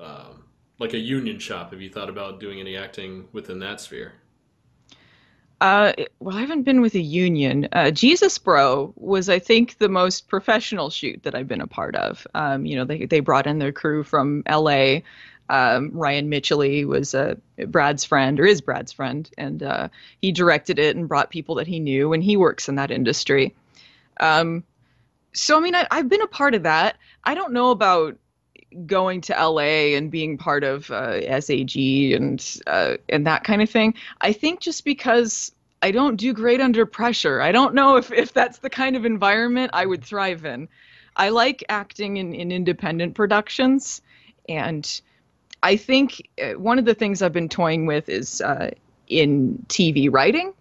um, 0.00 0.44
like 0.78 0.94
a 0.94 0.98
union 0.98 1.38
shop? 1.38 1.70
Have 1.72 1.80
you 1.80 1.90
thought 1.90 2.08
about 2.08 2.40
doing 2.40 2.60
any 2.60 2.76
acting 2.76 3.28
within 3.32 3.58
that 3.60 3.80
sphere? 3.80 4.14
Uh, 5.60 5.92
well, 6.20 6.36
I 6.36 6.40
haven't 6.40 6.64
been 6.64 6.80
with 6.80 6.94
a 6.94 7.00
union. 7.00 7.68
Uh, 7.72 7.90
Jesus 7.90 8.36
Bro 8.38 8.92
was, 8.96 9.28
I 9.28 9.38
think, 9.38 9.78
the 9.78 9.88
most 9.88 10.28
professional 10.28 10.90
shoot 10.90 11.22
that 11.22 11.34
I've 11.34 11.48
been 11.48 11.60
a 11.60 11.66
part 11.66 11.96
of. 11.96 12.26
Um, 12.34 12.66
you 12.66 12.76
know, 12.76 12.84
they 12.84 13.06
they 13.06 13.20
brought 13.20 13.46
in 13.46 13.60
their 13.60 13.72
crew 13.72 14.02
from 14.02 14.42
L.A. 14.46 15.02
Um, 15.48 15.90
Ryan 15.94 16.28
Mitchell 16.28 16.84
was 16.86 17.14
uh, 17.14 17.36
Brad's 17.68 18.04
friend, 18.04 18.40
or 18.40 18.46
is 18.46 18.60
Brad's 18.60 18.92
friend, 18.92 19.30
and 19.38 19.62
uh, 19.62 19.88
he 20.20 20.32
directed 20.32 20.78
it 20.78 20.96
and 20.96 21.08
brought 21.08 21.30
people 21.30 21.54
that 21.54 21.66
he 21.66 21.80
knew, 21.80 22.12
and 22.12 22.22
he 22.22 22.36
works 22.36 22.68
in 22.68 22.74
that 22.74 22.90
industry. 22.90 23.54
Um, 24.20 24.64
so, 25.34 25.58
I 25.58 25.60
mean, 25.60 25.74
I, 25.74 25.86
I've 25.90 26.08
been 26.08 26.22
a 26.22 26.26
part 26.26 26.54
of 26.54 26.62
that. 26.62 26.96
I 27.24 27.34
don't 27.34 27.52
know 27.52 27.70
about 27.70 28.16
going 28.86 29.20
to 29.22 29.32
LA 29.32 29.96
and 29.96 30.10
being 30.10 30.36
part 30.36 30.64
of 30.64 30.90
uh, 30.90 31.40
SAG 31.40 31.76
and 31.76 32.60
uh, 32.66 32.96
and 33.08 33.26
that 33.26 33.44
kind 33.44 33.62
of 33.62 33.70
thing. 33.70 33.94
I 34.20 34.32
think 34.32 34.60
just 34.60 34.84
because 34.84 35.52
I 35.82 35.90
don't 35.90 36.16
do 36.16 36.32
great 36.32 36.60
under 36.60 36.86
pressure. 36.86 37.40
I 37.40 37.52
don't 37.52 37.74
know 37.74 37.96
if 37.96 38.12
if 38.12 38.32
that's 38.32 38.58
the 38.58 38.70
kind 38.70 38.96
of 38.96 39.04
environment 39.04 39.70
I 39.74 39.86
would 39.86 40.04
thrive 40.04 40.44
in. 40.44 40.68
I 41.16 41.28
like 41.28 41.62
acting 41.68 42.16
in, 42.16 42.34
in 42.34 42.50
independent 42.50 43.14
productions, 43.14 44.02
and 44.48 45.00
I 45.62 45.76
think 45.76 46.28
uh, 46.42 46.58
one 46.58 46.78
of 46.78 46.84
the 46.84 46.94
things 46.94 47.22
I've 47.22 47.32
been 47.32 47.48
toying 47.48 47.86
with 47.86 48.08
is 48.08 48.40
uh, 48.40 48.70
in 49.06 49.64
TV 49.68 50.12
writing, 50.12 50.52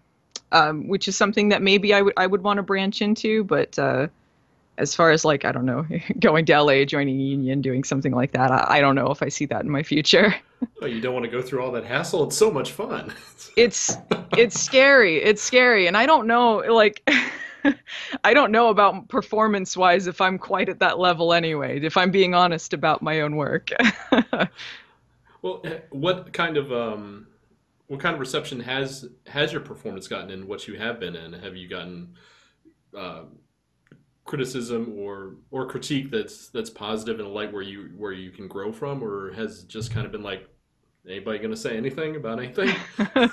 um, 0.52 0.88
which 0.88 1.08
is 1.08 1.18
something 1.18 1.50
that 1.50 1.62
maybe 1.62 1.94
I 1.94 2.02
would 2.02 2.14
I 2.18 2.28
would 2.28 2.44
want 2.44 2.58
to 2.58 2.64
branch 2.64 3.02
into, 3.02 3.44
but. 3.44 3.78
As 4.78 4.96
far 4.96 5.12
as 5.12 5.24
like 5.24 5.46
I 5.46 5.52
don't 5.52 5.66
know, 5.66 5.86
going 6.20 6.46
to 6.46 6.62
LA, 6.62 6.86
joining 6.86 7.20
a 7.20 7.24
union, 7.24 7.62
doing 7.62 7.84
something 7.84 8.14
like 8.14 8.32
that, 8.32 8.52
I, 8.52 8.78
I 8.78 8.82
don't 8.82 8.96
know 8.96 9.08
if 9.12 9.22
I 9.22 9.30
see 9.30 9.46
that 9.48 9.62
in 9.62 9.70
my 9.70 9.84
future. 9.84 10.36
Oh, 10.82 10.86
you 10.86 11.02
don't 11.02 11.14
want 11.14 11.26
to 11.26 11.30
go 11.30 11.42
through 11.42 11.62
all 11.62 11.74
that 11.74 11.84
hassle. 11.84 12.24
It's 12.24 12.38
so 12.38 12.50
much 12.50 12.72
fun. 12.72 13.14
It's 13.58 13.98
it's 14.38 14.60
scary. 14.60 15.22
It's 15.22 15.42
scary, 15.42 15.88
and 15.88 15.98
I 15.98 16.06
don't 16.06 16.26
know 16.26 16.64
like. 16.74 17.08
I 18.24 18.34
don't 18.34 18.52
know 18.52 18.70
about 18.70 19.10
performance 19.10 19.76
wise 19.76 20.08
if 20.08 20.22
I'm 20.22 20.38
quite 20.38 20.70
at 20.70 20.80
that 20.80 21.00
level 21.00 21.34
anyway, 21.34 21.80
if 21.82 21.98
I'm 21.98 22.12
being 22.12 22.34
honest 22.34 22.74
about 22.74 23.02
my 23.02 23.22
own 23.22 23.36
work. 23.36 23.70
well, 25.42 25.62
eh, 25.66 25.80
what 25.92 26.34
kind 26.34 26.58
of 26.58 26.72
um, 26.72 27.28
what 27.88 28.00
kind 28.00 28.14
of 28.14 28.20
reception 28.20 28.60
has 28.62 29.08
has 29.28 29.52
your 29.52 29.62
performance 29.62 30.08
gotten 30.08 30.32
in 30.32 30.48
what 30.48 30.68
you 30.68 30.78
have 30.78 31.00
been 31.00 31.16
in? 31.16 31.34
Have 31.34 31.56
you 31.56 31.68
gotten 31.68 32.16
uh, 32.98 33.24
criticism 34.26 34.96
or 34.98 35.36
or 35.52 35.68
critique 35.68 36.10
that's 36.10 36.48
that's 36.50 36.70
positive 36.70 37.20
in 37.20 37.26
a 37.26 37.30
light 37.30 37.52
where 37.52 37.62
you 37.62 37.90
where 37.98 38.14
you 38.14 38.32
can 38.32 38.48
grow 38.48 38.72
from, 38.72 39.04
or 39.04 39.32
has 39.34 39.64
just 39.64 39.92
kind 39.92 40.06
of 40.06 40.12
been 40.12 40.24
like 40.24 40.48
anybody 41.08 41.40
going 41.40 41.52
to 41.52 41.58
say 41.58 41.76
anything 41.76 42.16
about 42.16 42.40
anything? 42.40 42.74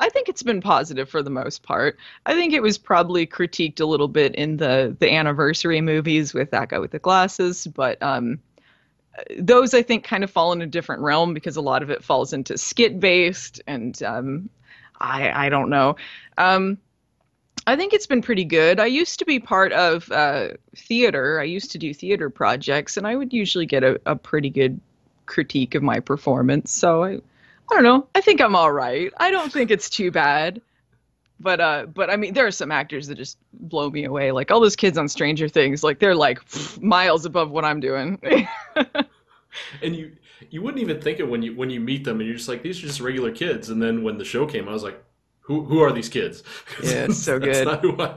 I 0.00 0.08
think 0.08 0.28
it's 0.28 0.42
been 0.42 0.60
positive 0.60 1.08
for 1.08 1.22
the 1.22 1.30
most 1.30 1.62
part. 1.62 1.98
I 2.26 2.34
think 2.34 2.52
it 2.52 2.62
was 2.62 2.78
probably 2.78 3.26
critiqued 3.26 3.80
a 3.80 3.84
little 3.84 4.08
bit 4.08 4.34
in 4.34 4.58
the 4.58 4.96
the 4.98 5.12
anniversary 5.12 5.80
movies 5.80 6.34
with 6.34 6.50
that 6.50 6.68
guy 6.68 6.78
with 6.78 6.92
the 6.92 6.98
glasses, 6.98 7.66
but 7.66 8.00
um, 8.02 8.38
those 9.38 9.74
I 9.74 9.82
think 9.82 10.04
kind 10.04 10.24
of 10.24 10.30
fall 10.30 10.52
in 10.52 10.62
a 10.62 10.66
different 10.66 11.02
realm 11.02 11.34
because 11.34 11.56
a 11.56 11.60
lot 11.60 11.82
of 11.82 11.90
it 11.90 12.04
falls 12.04 12.32
into 12.32 12.56
skit 12.58 13.00
based, 13.00 13.60
and 13.66 14.00
um, 14.02 14.50
I 15.00 15.46
I 15.46 15.48
don't 15.48 15.70
know. 15.70 15.96
Um, 16.36 16.78
I 17.68 17.76
think 17.76 17.92
it's 17.92 18.06
been 18.06 18.22
pretty 18.22 18.46
good. 18.46 18.80
I 18.80 18.86
used 18.86 19.18
to 19.18 19.26
be 19.26 19.40
part 19.40 19.74
of 19.74 20.10
uh, 20.10 20.52
theater. 20.74 21.38
I 21.38 21.44
used 21.44 21.72
to 21.72 21.78
do 21.78 21.92
theater 21.92 22.30
projects, 22.30 22.96
and 22.96 23.06
I 23.06 23.14
would 23.14 23.34
usually 23.34 23.66
get 23.66 23.84
a, 23.84 24.00
a 24.06 24.16
pretty 24.16 24.48
good 24.48 24.80
critique 25.26 25.74
of 25.74 25.82
my 25.82 26.00
performance. 26.00 26.72
So 26.72 27.04
I, 27.04 27.16
I 27.16 27.20
don't 27.68 27.82
know. 27.82 28.06
I 28.14 28.22
think 28.22 28.40
I'm 28.40 28.56
all 28.56 28.72
right. 28.72 29.12
I 29.18 29.30
don't 29.30 29.52
think 29.52 29.70
it's 29.70 29.90
too 29.90 30.10
bad. 30.10 30.62
But 31.40 31.60
uh, 31.60 31.84
but 31.92 32.08
I 32.08 32.16
mean, 32.16 32.32
there 32.32 32.46
are 32.46 32.50
some 32.50 32.72
actors 32.72 33.08
that 33.08 33.16
just 33.16 33.36
blow 33.52 33.90
me 33.90 34.04
away. 34.04 34.32
Like 34.32 34.50
all 34.50 34.60
those 34.60 34.74
kids 34.74 34.96
on 34.96 35.06
Stranger 35.06 35.46
Things, 35.46 35.84
like 35.84 35.98
they're 35.98 36.14
like 36.14 36.40
miles 36.80 37.26
above 37.26 37.50
what 37.50 37.66
I'm 37.66 37.80
doing. 37.80 38.18
and 39.82 39.94
you 39.94 40.12
you 40.48 40.62
wouldn't 40.62 40.82
even 40.82 41.02
think 41.02 41.20
it 41.20 41.28
when 41.28 41.42
you 41.42 41.54
when 41.54 41.68
you 41.68 41.80
meet 41.80 42.04
them, 42.04 42.18
and 42.20 42.26
you're 42.26 42.38
just 42.38 42.48
like 42.48 42.62
these 42.62 42.82
are 42.82 42.86
just 42.86 43.00
regular 43.02 43.30
kids. 43.30 43.68
And 43.68 43.82
then 43.82 44.02
when 44.02 44.16
the 44.16 44.24
show 44.24 44.46
came, 44.46 44.70
I 44.70 44.72
was 44.72 44.82
like, 44.82 45.04
who 45.48 45.64
who 45.64 45.80
are 45.80 45.90
these 45.90 46.08
kids? 46.08 46.44
Yeah, 46.82 47.06
it's 47.06 47.18
so 47.18 47.38
that's 47.38 47.58
good. 47.58 47.66
Not 47.66 47.80
who 47.80 48.00
I, 48.00 48.14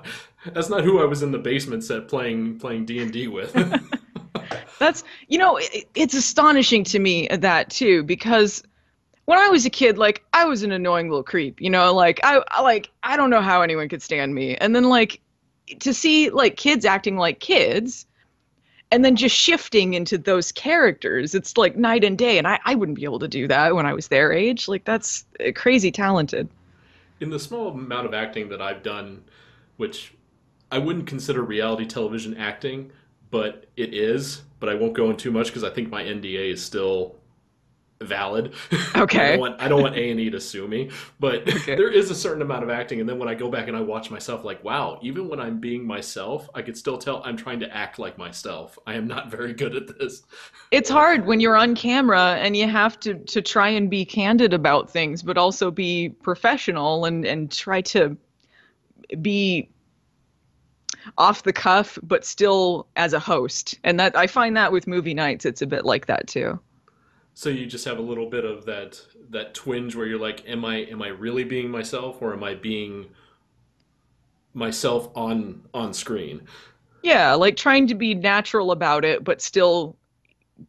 that's 0.53 0.69
not 0.69 0.83
who 0.83 1.01
I 1.01 1.05
was 1.05 1.23
in 1.23 1.31
the 1.31 1.39
basement 1.39 1.83
set 1.83 2.07
playing 2.07 2.59
playing 2.59 2.85
D 2.85 3.01
and 3.01 3.11
D 3.11 3.27
with. 3.27 3.53
That's 4.79 5.03
you 5.27 5.37
know, 5.37 5.57
it, 5.57 5.87
it's 5.93 6.15
astonishing 6.15 6.83
to 6.85 6.99
me 6.99 7.27
that 7.27 7.69
too 7.69 8.03
because 8.03 8.63
when 9.25 9.37
I 9.37 9.47
was 9.49 9.65
a 9.65 9.69
kid, 9.69 9.97
like 9.97 10.23
I 10.33 10.45
was 10.45 10.63
an 10.63 10.71
annoying 10.71 11.07
little 11.09 11.23
creep, 11.23 11.61
you 11.61 11.69
know, 11.69 11.93
like 11.93 12.19
I, 12.23 12.43
I 12.49 12.61
like 12.61 12.89
I 13.03 13.15
don't 13.15 13.29
know 13.29 13.41
how 13.41 13.61
anyone 13.61 13.87
could 13.89 14.01
stand 14.01 14.33
me, 14.35 14.55
and 14.55 14.75
then 14.75 14.85
like 14.85 15.21
to 15.79 15.93
see 15.93 16.29
like 16.29 16.57
kids 16.57 16.85
acting 16.85 17.17
like 17.17 17.39
kids. 17.39 18.05
And 18.93 19.05
then 19.05 19.15
just 19.15 19.33
shifting 19.33 19.93
into 19.93 20.17
those 20.17 20.51
characters, 20.51 21.33
it's 21.33 21.55
like 21.55 21.77
night 21.77 22.03
and 22.03 22.17
day. 22.17 22.37
And 22.37 22.45
I, 22.45 22.59
I 22.65 22.75
wouldn't 22.75 22.97
be 22.97 23.05
able 23.05 23.19
to 23.19 23.27
do 23.29 23.47
that 23.47 23.73
when 23.73 23.85
I 23.85 23.93
was 23.93 24.09
their 24.09 24.33
age. 24.33 24.67
Like, 24.67 24.83
that's 24.83 25.23
uh, 25.39 25.53
crazy 25.55 25.93
talented. 25.93 26.49
In 27.21 27.29
the 27.29 27.39
small 27.39 27.69
amount 27.69 28.07
of 28.07 28.13
acting 28.13 28.49
that 28.49 28.61
I've 28.61 28.83
done, 28.83 29.23
which 29.77 30.13
I 30.71 30.79
wouldn't 30.79 31.05
consider 31.05 31.41
reality 31.41 31.85
television 31.85 32.35
acting, 32.35 32.91
but 33.29 33.67
it 33.77 33.93
is. 33.93 34.41
But 34.59 34.69
I 34.69 34.75
won't 34.75 34.93
go 34.93 35.09
in 35.09 35.17
too 35.17 35.31
much 35.31 35.47
because 35.47 35.63
I 35.63 35.69
think 35.69 35.89
my 35.89 36.03
NDA 36.03 36.51
is 36.51 36.63
still 36.63 37.15
valid. 38.01 38.53
Okay. 38.93 39.19
I 39.19 39.29
don't 39.31 39.39
want, 39.39 39.61
I 39.61 39.67
don't 39.67 39.81
want 39.81 39.95
A 39.95 40.11
and 40.11 40.19
E 40.19 40.29
to 40.29 40.39
sue 40.39 40.67
me, 40.67 40.91
but 41.19 41.47
Okay. 41.47 41.75
there 41.75 41.89
is 41.89 42.11
a 42.11 42.15
certain 42.15 42.41
amount 42.41 42.63
of 42.63 42.69
acting, 42.69 42.99
and 42.99 43.07
then 43.07 43.17
when 43.19 43.29
I 43.29 43.35
go 43.35 43.49
back 43.49 43.67
and 43.67 43.75
I 43.77 43.81
watch 43.81 44.11
myself, 44.11 44.43
like, 44.43 44.63
wow, 44.63 44.99
even 45.01 45.27
when 45.29 45.39
I'm 45.39 45.59
being 45.59 45.85
myself, 45.85 46.49
I 46.53 46.61
could 46.61 46.77
still 46.77 46.97
tell 46.97 47.21
I'm 47.23 47.37
trying 47.37 47.59
to 47.61 47.75
act 47.75 47.99
like 47.99 48.17
myself. 48.17 48.77
I 48.85 48.95
am 48.95 49.07
not 49.07 49.31
very 49.31 49.53
good 49.53 49.75
at 49.75 49.97
this. 49.97 50.23
It's 50.71 50.89
hard 50.89 51.25
when 51.25 51.41
you're 51.41 51.57
on 51.57 51.75
camera 51.75 52.37
and 52.39 52.55
you 52.55 52.65
have 52.67 52.97
to 53.01 53.15
to 53.15 53.41
try 53.41 53.67
and 53.67 53.89
be 53.89 54.05
candid 54.05 54.53
about 54.53 54.89
things, 54.89 55.21
but 55.21 55.37
also 55.37 55.69
be 55.69 56.09
professional 56.23 57.03
and 57.05 57.25
and 57.25 57.51
try 57.51 57.81
to 57.81 58.15
be 59.21 59.69
off 61.17 61.43
the 61.43 61.53
cuff, 61.53 61.97
but 62.03 62.25
still 62.25 62.87
as 62.95 63.13
a 63.13 63.19
host. 63.19 63.79
And 63.83 63.99
that 63.99 64.15
I 64.15 64.27
find 64.27 64.55
that 64.57 64.71
with 64.71 64.87
movie 64.87 65.13
nights, 65.13 65.45
it's 65.45 65.61
a 65.61 65.67
bit 65.67 65.85
like 65.85 66.05
that 66.07 66.27
too. 66.27 66.59
So 67.41 67.49
you 67.49 67.65
just 67.65 67.85
have 67.85 67.97
a 67.97 68.03
little 68.03 68.27
bit 68.27 68.45
of 68.45 68.65
that 68.65 69.01
that 69.31 69.55
twinge 69.55 69.95
where 69.95 70.05
you're 70.05 70.19
like, 70.19 70.47
am 70.47 70.63
I 70.63 70.75
am 70.75 71.01
I 71.01 71.07
really 71.07 71.43
being 71.43 71.71
myself, 71.71 72.21
or 72.21 72.33
am 72.33 72.43
I 72.43 72.53
being 72.53 73.07
myself 74.53 75.09
on 75.15 75.63
on 75.73 75.91
screen? 75.95 76.43
Yeah, 77.01 77.33
like 77.33 77.57
trying 77.57 77.87
to 77.87 77.95
be 77.95 78.13
natural 78.13 78.71
about 78.71 79.03
it, 79.05 79.23
but 79.23 79.41
still 79.41 79.97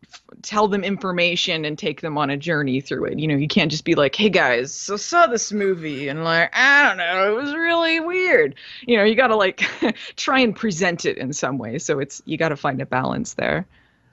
f- 0.02 0.22
tell 0.40 0.66
them 0.66 0.82
information 0.82 1.66
and 1.66 1.76
take 1.76 2.00
them 2.00 2.16
on 2.16 2.30
a 2.30 2.38
journey 2.38 2.80
through 2.80 3.04
it. 3.04 3.18
You 3.18 3.28
know, 3.28 3.36
you 3.36 3.48
can't 3.48 3.70
just 3.70 3.84
be 3.84 3.94
like, 3.94 4.14
"Hey 4.16 4.30
guys, 4.30 4.74
so 4.74 4.96
saw 4.96 5.26
this 5.26 5.52
movie 5.52 6.08
and 6.08 6.24
like, 6.24 6.56
I 6.56 6.88
don't 6.88 6.96
know, 6.96 7.32
it 7.32 7.42
was 7.42 7.54
really 7.54 8.00
weird." 8.00 8.54
You 8.86 8.96
know, 8.96 9.04
you 9.04 9.14
got 9.14 9.26
to 9.26 9.36
like 9.36 9.62
try 10.16 10.40
and 10.40 10.56
present 10.56 11.04
it 11.04 11.18
in 11.18 11.34
some 11.34 11.58
way. 11.58 11.78
So 11.78 11.98
it's 11.98 12.22
you 12.24 12.38
got 12.38 12.48
to 12.48 12.56
find 12.56 12.80
a 12.80 12.86
balance 12.86 13.34
there. 13.34 13.66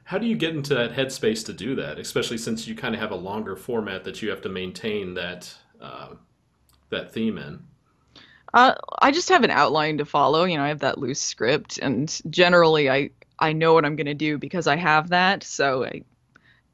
How 0.09 0.17
do 0.17 0.25
you 0.25 0.35
get 0.35 0.55
into 0.55 0.73
that 0.73 0.91
headspace 0.91 1.45
to 1.45 1.53
do 1.53 1.75
that, 1.75 1.99
especially 1.99 2.39
since 2.39 2.67
you 2.67 2.73
kind 2.73 2.95
of 2.95 2.99
have 2.99 3.11
a 3.11 3.15
longer 3.15 3.55
format 3.55 4.03
that 4.05 4.23
you 4.23 4.31
have 4.31 4.41
to 4.41 4.49
maintain 4.49 5.13
that 5.13 5.53
uh, 5.79 6.15
that 6.89 7.13
theme 7.13 7.37
in? 7.37 7.59
Uh, 8.51 8.73
I 9.03 9.11
just 9.11 9.29
have 9.29 9.43
an 9.43 9.51
outline 9.51 9.99
to 9.99 10.05
follow. 10.05 10.45
You 10.45 10.57
know, 10.57 10.63
I 10.63 10.69
have 10.69 10.79
that 10.79 10.97
loose 10.97 11.21
script, 11.21 11.77
and 11.77 12.19
generally, 12.27 12.89
I 12.89 13.11
I 13.37 13.53
know 13.53 13.75
what 13.75 13.85
I'm 13.85 13.95
going 13.95 14.07
to 14.07 14.15
do 14.15 14.39
because 14.39 14.65
I 14.65 14.77
have 14.77 15.09
that. 15.09 15.43
So 15.43 15.85
I 15.85 16.01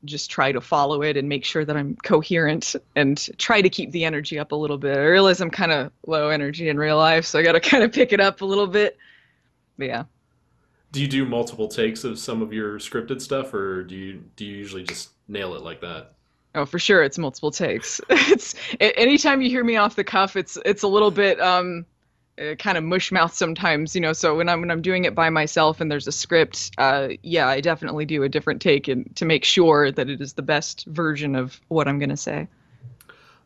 just 0.06 0.32
try 0.32 0.54
to 0.54 0.62
follow 0.62 1.02
it 1.02 1.18
and 1.18 1.28
make 1.28 1.44
sure 1.44 1.66
that 1.66 1.76
I'm 1.76 1.98
coherent 1.98 2.78
and 2.96 3.18
try 3.38 3.62
to 3.62 3.70
keep 3.70 3.92
the 3.92 4.06
energy 4.06 4.40
up 4.40 4.54
a 4.54 4.56
little 4.56 4.78
bit. 4.78 4.98
I 4.98 5.02
realize 5.02 5.42
I'm 5.42 5.52
kind 5.52 5.74
of 5.74 5.92
low 6.08 6.30
energy 6.30 6.70
in 6.70 6.78
real 6.78 6.96
life, 6.96 7.26
so 7.26 7.38
I 7.38 7.44
got 7.44 7.52
to 7.52 7.60
kind 7.70 7.84
of 7.84 7.92
pick 7.92 8.14
it 8.14 8.22
up 8.22 8.40
a 8.40 8.46
little 8.46 8.68
bit. 8.68 8.98
But 9.78 9.88
yeah. 9.88 10.04
Do 10.96 11.02
you 11.02 11.10
do 11.10 11.26
multiple 11.26 11.68
takes 11.68 12.06
of 12.06 12.18
some 12.18 12.42
of 12.42 12.54
your 12.54 12.80
scripted 12.80 13.22
stuff, 13.22 13.54
or 13.54 13.84
do 13.84 13.96
you 13.96 14.24
do 14.38 14.46
you 14.46 14.56
usually 14.56 14.84
just 14.84 15.10
nail 15.28 15.54
it 15.54 15.62
like 15.62 15.82
that? 15.82 16.14
Oh, 16.56 16.66
for 16.66 16.80
sure, 16.80 17.04
it's 17.04 17.18
multiple 17.18 17.52
takes. 17.52 18.00
it's 18.10 18.56
anytime 18.80 19.42
you 19.42 19.50
hear 19.50 19.66
me 19.66 19.76
off 19.76 19.98
the 19.98 20.06
cuff, 20.06 20.38
it's 20.38 20.58
it's 20.64 20.84
a 20.84 20.88
little 20.88 21.12
bit 21.12 21.38
um, 21.42 21.86
uh, 22.40 22.56
kind 22.56 22.78
of 22.78 22.86
mush 22.86 23.12
mouth 23.12 23.34
sometimes, 23.34 23.94
you 23.94 24.00
know. 24.00 24.14
So 24.14 24.38
when 24.38 24.48
I'm 24.48 24.62
when 24.62 24.72
I'm 24.72 24.82
doing 24.82 25.04
it 25.04 25.14
by 25.14 25.30
myself 25.30 25.82
and 25.82 25.92
there's 25.92 26.08
a 26.08 26.14
script, 26.14 26.72
uh, 26.78 27.10
yeah, 27.24 27.50
I 27.50 27.60
definitely 27.60 28.06
do 28.06 28.24
a 28.24 28.30
different 28.30 28.62
take 28.62 28.88
and 28.88 29.14
to 29.18 29.26
make 29.26 29.44
sure 29.44 29.92
that 29.92 30.10
it 30.10 30.22
is 30.22 30.32
the 30.32 30.44
best 30.44 30.86
version 30.86 31.36
of 31.36 31.60
what 31.68 31.90
I'm 31.90 32.00
gonna 32.00 32.16
say. 32.16 32.48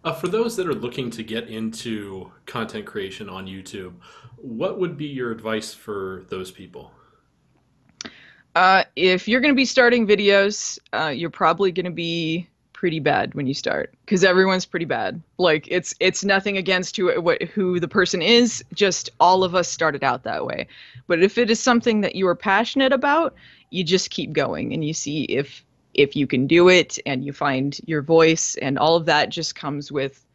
Uh, 0.03 0.13
for 0.13 0.27
those 0.27 0.55
that 0.57 0.67
are 0.67 0.75
looking 0.75 1.09
to 1.09 1.23
get 1.23 1.47
into 1.47 2.31
content 2.45 2.85
creation 2.85 3.27
on 3.27 3.47
YouTube, 3.47 3.93
what 4.35 4.79
would 4.79 4.97
be 4.97 5.07
your 5.07 5.31
advice 5.31 5.73
for 5.73 6.25
those 6.29 6.51
people? 6.51 6.91
Uh, 8.55 8.83
if 8.95 9.27
you're 9.27 9.41
going 9.41 9.53
to 9.53 9.57
be 9.57 9.65
starting 9.65 10.07
videos, 10.07 10.79
uh, 10.93 11.07
you're 11.07 11.29
probably 11.29 11.71
going 11.71 11.85
to 11.85 11.91
be 11.91 12.47
pretty 12.79 12.99
bad 13.01 13.33
when 13.33 13.45
you 13.45 13.53
start 13.53 13.93
because 14.05 14.23
everyone's 14.23 14.65
pretty 14.65 14.85
bad. 14.85 15.21
Like 15.37 15.67
it's 15.69 15.93
it's 15.99 16.23
nothing 16.23 16.55
against 16.55 16.95
who 16.95 17.19
what 17.19 17.41
who 17.43 17.79
the 17.79 17.89
person 17.89 18.21
is. 18.21 18.63
Just 18.73 19.09
all 19.19 19.43
of 19.43 19.53
us 19.53 19.67
started 19.67 20.03
out 20.03 20.23
that 20.23 20.45
way. 20.45 20.67
But 21.07 21.21
if 21.21 21.37
it 21.37 21.49
is 21.51 21.59
something 21.59 22.01
that 22.01 22.15
you 22.15 22.27
are 22.27 22.35
passionate 22.35 22.93
about, 22.93 23.35
you 23.69 23.83
just 23.83 24.09
keep 24.11 24.31
going 24.31 24.73
and 24.73 24.83
you 24.83 24.93
see 24.93 25.23
if 25.23 25.63
if 25.93 26.15
you 26.15 26.25
can 26.25 26.47
do 26.47 26.69
it 26.69 26.97
and 27.05 27.25
you 27.25 27.33
find 27.33 27.79
your 27.85 28.01
voice 28.01 28.55
and 28.61 28.79
all 28.79 28.95
of 28.95 29.05
that 29.05 29.29
just 29.29 29.55
comes 29.55 29.91
with 29.91 30.25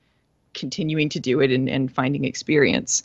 continuing 0.53 1.09
to 1.09 1.21
do 1.21 1.41
it 1.41 1.51
and, 1.51 1.69
and 1.69 1.93
finding 1.93 2.25
experience. 2.25 3.03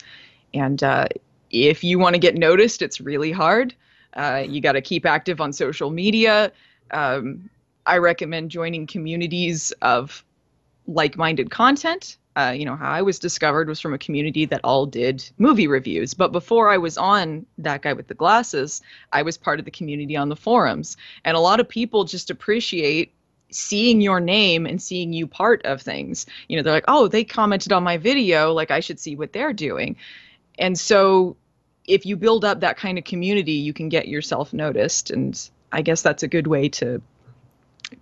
And 0.52 0.82
uh, 0.82 1.06
if 1.50 1.82
you 1.82 1.98
want 1.98 2.14
to 2.14 2.20
get 2.20 2.34
noticed, 2.34 2.82
it's 2.82 3.00
really 3.00 3.32
hard. 3.32 3.74
Uh, 4.14 4.44
you 4.46 4.60
got 4.60 4.72
to 4.72 4.80
keep 4.80 5.06
active 5.06 5.40
on 5.40 5.52
social 5.52 5.90
media. 5.90 6.52
Um, 6.90 7.48
I 7.86 7.98
recommend 7.98 8.50
joining 8.50 8.86
communities 8.86 9.72
of 9.82 10.24
like-minded 10.86 11.50
content. 11.50 12.16
Uh, 12.36 12.54
you 12.56 12.64
know 12.64 12.76
how 12.76 12.90
I 12.90 13.02
was 13.02 13.18
discovered 13.18 13.68
was 13.68 13.80
from 13.80 13.92
a 13.92 13.98
community 13.98 14.44
that 14.46 14.60
all 14.62 14.86
did 14.86 15.28
movie 15.38 15.66
reviews. 15.66 16.14
But 16.14 16.30
before 16.30 16.70
I 16.70 16.78
was 16.78 16.96
on 16.96 17.44
that 17.58 17.82
guy 17.82 17.92
with 17.92 18.06
the 18.06 18.14
glasses, 18.14 18.80
I 19.12 19.22
was 19.22 19.36
part 19.36 19.58
of 19.58 19.64
the 19.64 19.70
community 19.70 20.16
on 20.16 20.28
the 20.28 20.36
forums, 20.36 20.96
and 21.24 21.36
a 21.36 21.40
lot 21.40 21.60
of 21.60 21.68
people 21.68 22.04
just 22.04 22.30
appreciate 22.30 23.12
seeing 23.50 24.00
your 24.00 24.20
name 24.20 24.64
and 24.64 24.80
seeing 24.80 25.12
you 25.12 25.26
part 25.26 25.64
of 25.66 25.82
things. 25.82 26.24
You 26.48 26.56
know, 26.56 26.62
they're 26.62 26.72
like, 26.72 26.84
"Oh, 26.86 27.08
they 27.08 27.24
commented 27.24 27.72
on 27.72 27.82
my 27.82 27.96
video, 27.96 28.52
like 28.52 28.70
I 28.70 28.80
should 28.80 29.00
see 29.00 29.16
what 29.16 29.32
they're 29.32 29.52
doing." 29.52 29.96
And 30.58 30.78
so 30.78 31.36
if 31.90 32.06
you 32.06 32.16
build 32.16 32.44
up 32.44 32.60
that 32.60 32.76
kind 32.76 32.96
of 32.98 33.04
community, 33.04 33.52
you 33.52 33.72
can 33.72 33.88
get 33.88 34.06
yourself 34.06 34.52
noticed, 34.52 35.10
and 35.10 35.50
I 35.72 35.82
guess 35.82 36.02
that's 36.02 36.22
a 36.22 36.28
good 36.28 36.46
way 36.46 36.68
to 36.70 37.02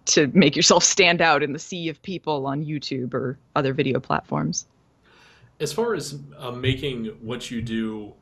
to 0.04 0.26
make 0.34 0.54
yourself 0.54 0.84
stand 0.84 1.22
out 1.22 1.42
in 1.42 1.54
the 1.54 1.58
sea 1.58 1.88
of 1.88 2.00
people 2.02 2.46
on 2.46 2.62
YouTube 2.62 3.14
or 3.14 3.38
other 3.56 3.72
video 3.72 3.98
platforms. 3.98 4.66
As 5.60 5.72
far 5.72 5.94
as 5.94 6.18
uh, 6.36 6.50
making 6.50 7.06
what 7.22 7.50
you 7.50 7.62
do 7.62 8.12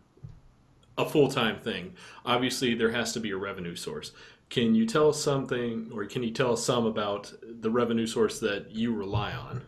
a 0.96 1.05
full 1.05 1.29
time 1.29 1.59
thing, 1.59 1.94
obviously 2.24 2.74
there 2.74 2.92
has 2.92 3.12
to 3.14 3.20
be 3.20 3.33
a 3.33 3.37
revenue 3.37 3.74
source. 3.74 4.12
Can 4.48 4.76
you 4.76 4.87
tell 4.87 5.09
us 5.09 5.20
something, 5.20 5.90
or 5.92 6.05
can 6.05 6.22
you 6.22 6.31
tell 6.31 6.52
us 6.52 6.62
some 6.62 6.87
about 6.87 7.33
the 7.42 7.68
revenue 7.68 8.07
source 8.07 8.38
that 8.38 8.70
you 8.70 8.94
rely 8.94 9.33
on? 9.33 9.62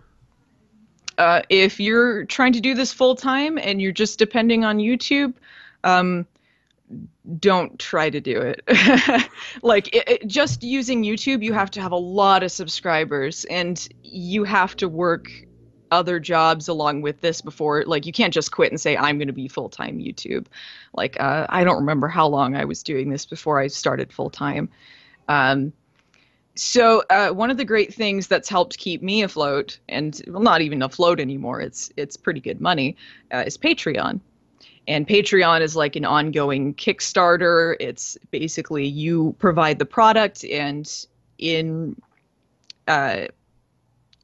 Uh, 1.18 1.42
if 1.48 1.80
you're 1.80 2.24
trying 2.26 2.52
to 2.52 2.61
do 2.61 2.74
this 2.74 2.92
full 2.92 3.16
time 3.16 3.58
and 3.58 3.82
you're 3.82 3.90
just 3.90 4.20
depending 4.20 4.64
on 4.64 4.78
YouTube, 4.78 5.34
um, 5.88 6.27
don't 7.38 7.79
try 7.79 8.09
to 8.11 8.20
do 8.20 8.40
it. 8.40 8.62
like 9.62 9.94
it, 9.94 10.09
it, 10.09 10.27
just 10.27 10.62
using 10.62 11.03
YouTube, 11.03 11.42
you 11.42 11.53
have 11.53 11.70
to 11.72 11.83
have 11.83 11.92
a 11.92 11.96
lot 11.96 12.42
of 12.42 12.51
subscribers 12.51 13.44
and 13.46 13.88
you 14.03 14.44
have 14.44 14.77
to 14.77 14.88
work 14.88 15.31
other 15.90 16.20
jobs 16.20 16.68
along 16.68 17.01
with 17.01 17.18
this 17.22 17.40
before 17.40 17.83
like 17.87 18.05
you 18.05 18.12
can't 18.12 18.35
just 18.35 18.53
quit 18.53 18.70
and 18.70 18.79
say 18.79 18.94
i'm 18.98 19.16
going 19.16 19.27
to 19.27 19.33
be 19.33 19.48
full-time 19.48 19.98
youtube. 19.98 20.44
Like 20.92 21.18
uh, 21.18 21.46
i 21.48 21.64
don't 21.64 21.79
remember 21.79 22.09
how 22.09 22.27
long 22.27 22.55
i 22.55 22.66
was 22.66 22.83
doing 22.83 23.09
this 23.09 23.24
before 23.24 23.59
i 23.59 23.68
started 23.68 24.12
full-time. 24.12 24.68
Um, 25.29 25.72
so 26.57 27.03
uh, 27.09 27.31
one 27.31 27.51
of 27.51 27.57
the 27.57 27.64
great 27.64 27.94
things 27.94 28.27
that's 28.27 28.51
helped 28.51 28.77
keep 28.77 29.01
me 29.01 29.22
afloat 29.22 29.79
and 29.88 30.20
well 30.27 30.42
not 30.42 30.61
even 30.61 30.83
afloat 30.83 31.20
anymore 31.20 31.62
it's 31.62 31.90
it's 31.96 32.18
pretty 32.18 32.40
good 32.40 32.61
money 32.61 32.94
uh, 33.33 33.44
is 33.46 33.57
patreon 33.57 34.20
and 34.88 35.07
patreon 35.07 35.61
is 35.61 35.77
like 35.77 35.94
an 35.94 36.05
ongoing 36.05 36.74
kickstarter 36.74 37.77
it's 37.79 38.18
basically 38.33 38.85
you 38.87 39.37
provide 39.38 39.79
the 39.79 39.87
product 39.87 40.44
and 40.44 41.07
in 41.38 41.94
uh, 42.88 43.27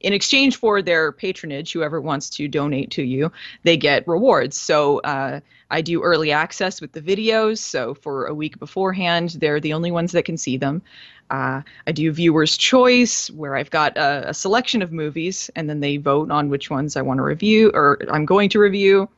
in 0.01 0.13
exchange 0.13 0.57
for 0.57 0.83
their 0.83 1.11
patronage, 1.11 1.73
whoever 1.73 1.99
wants 1.99 2.29
to 2.29 2.47
donate 2.47 2.91
to 2.91 3.01
you, 3.01 3.31
they 3.63 3.75
get 3.75 4.07
rewards. 4.07 4.55
So 4.55 4.99
uh, 4.99 5.39
I 5.71 5.81
do 5.81 6.03
early 6.03 6.31
access 6.31 6.79
with 6.79 6.91
the 6.91 7.01
videos. 7.01 7.57
So 7.57 7.95
for 7.95 8.25
a 8.25 8.33
week 8.33 8.59
beforehand, 8.59 9.37
they're 9.39 9.59
the 9.59 9.73
only 9.73 9.89
ones 9.91 10.11
that 10.11 10.23
can 10.23 10.37
see 10.37 10.57
them. 10.57 10.83
Uh, 11.31 11.61
I 11.87 11.91
do 11.91 12.11
viewers' 12.11 12.55
choice, 12.55 13.31
where 13.31 13.55
I've 13.55 13.71
got 13.71 13.97
a, 13.97 14.29
a, 14.29 14.33
selection 14.33 14.83
of 14.83 14.91
movies, 14.91 15.49
and 15.55 15.67
then 15.67 15.79
they 15.79 15.97
vote 15.97 16.29
on 16.29 16.49
which 16.49 16.69
ones 16.69 16.95
I 16.95 17.01
want 17.01 17.17
to 17.17 17.23
review 17.23 17.71
or 17.73 17.97
I'm 18.11 18.25
going 18.25 18.49
to 18.49 18.59
review, 18.59 19.09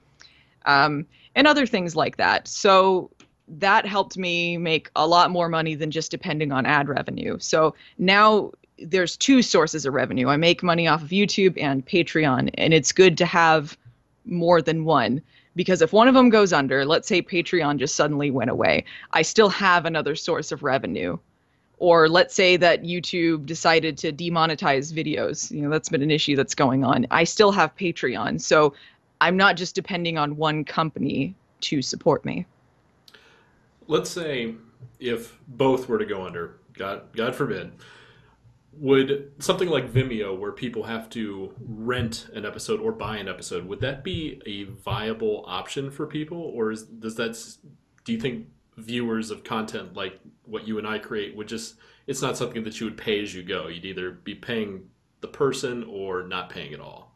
um, 0.65 1.05
and 1.38 1.47
other 1.47 1.67
things 1.67 1.95
like 1.95 2.17
that. 2.17 2.47
So 2.47 3.12
that 3.47 3.86
helped 3.86 4.17
me 4.17 4.58
make 4.58 4.89
a 4.95 5.08
lot 5.08 5.32
more 5.32 5.47
money 5.47 5.76
than 5.76 5.91
just 5.91 6.12
depending 6.12 6.52
on 6.52 6.65
ad 6.65 6.89
revenue. 6.89 7.38
So 7.39 7.76
now 8.00 8.52
there's 8.80 9.15
two 9.15 9.41
sources 9.41 9.86
of 9.86 9.93
revenue. 9.93 10.28
I 10.28 10.36
make 10.36 10.63
money 10.63 10.88
off 10.88 11.04
of 11.04 11.10
YouTube 11.10 11.54
and 11.62 11.86
Patreon, 11.86 12.50
and 12.56 12.73
it's 12.73 12.91
good 12.91 13.17
to 13.19 13.26
have 13.26 13.78
more 14.26 14.62
than 14.62 14.84
one 14.84 15.21
because 15.56 15.82
if 15.82 15.93
one 15.93 16.08
of 16.08 16.15
them 16.15 16.30
goes 16.30 16.54
under, 16.54 16.86
let's 16.86 17.08
say 17.08 17.21
Patreon 17.21 17.78
just 17.78 17.95
suddenly 17.95 18.30
went 18.32 18.50
away, 18.50 18.84
I 19.12 19.21
still 19.21 19.50
have 19.50 19.86
another 19.86 20.15
source 20.15 20.52
of 20.52 20.63
revenue. 20.63 21.17
Or 21.80 22.10
let's 22.10 22.34
say 22.34 22.58
that 22.58 22.84
YouTube 22.84 23.45
decided 23.45 24.00
to 24.00 24.12
demonetize 24.12 24.91
videos. 24.91 25.52
You 25.52 25.62
know, 25.62 25.69
that's 25.69 25.89
been 25.89 26.02
an 26.02 26.10
issue 26.10 26.36
that's 26.36 26.56
going 26.56 26.84
on. 26.84 27.06
I 27.12 27.23
still 27.23 27.52
have 27.52 27.76
Patreon. 27.76 28.41
So 28.41 28.73
I'm 29.21 29.38
not 29.38 29.58
just 29.58 29.75
depending 29.75 30.17
on 30.17 30.38
one 30.38 30.63
company 30.63 31.36
to 31.62 31.82
support 31.82 32.23
me. 32.25 32.45
Let's 33.88 34.10
say 34.10 34.56
if 34.99 35.38
both 35.47 35.88
were 35.88 35.97
to 35.97 36.06
go 36.06 36.25
under, 36.25 36.60
God, 36.73 37.15
God 37.15 37.36
forbid, 37.36 37.71
would 38.73 39.32
something 39.39 39.69
like 39.69 39.91
Vimeo, 39.91 40.38
where 40.38 40.51
people 40.51 40.84
have 40.84 41.10
to 41.12 41.53
rent 41.60 42.27
an 42.34 42.45
episode 42.45 42.80
or 42.80 42.91
buy 42.91 43.17
an 43.17 43.27
episode, 43.27 43.65
would 43.65 43.80
that 43.82 44.03
be 44.03 44.41
a 44.45 44.65
viable 44.65 45.43
option 45.47 45.89
for 45.89 46.06
people, 46.06 46.38
or 46.38 46.71
is, 46.71 46.84
does 46.84 47.15
that? 47.15 47.38
Do 48.06 48.13
you 48.13 48.19
think 48.19 48.47
viewers 48.77 49.32
of 49.32 49.43
content 49.43 49.95
like 49.95 50.19
what 50.45 50.67
you 50.67 50.77
and 50.77 50.86
I 50.86 50.99
create 50.99 51.36
would 51.36 51.47
just? 51.47 51.75
It's 52.06 52.21
not 52.21 52.38
something 52.38 52.63
that 52.63 52.80
you 52.80 52.86
would 52.86 52.97
pay 52.97 53.21
as 53.21 53.34
you 53.34 53.41
go. 53.41 53.67
You'd 53.67 53.86
either 53.86 54.12
be 54.12 54.36
paying 54.36 54.89
the 55.21 55.27
person 55.27 55.84
or 55.89 56.23
not 56.23 56.49
paying 56.49 56.73
at 56.73 56.80
all. 56.80 57.06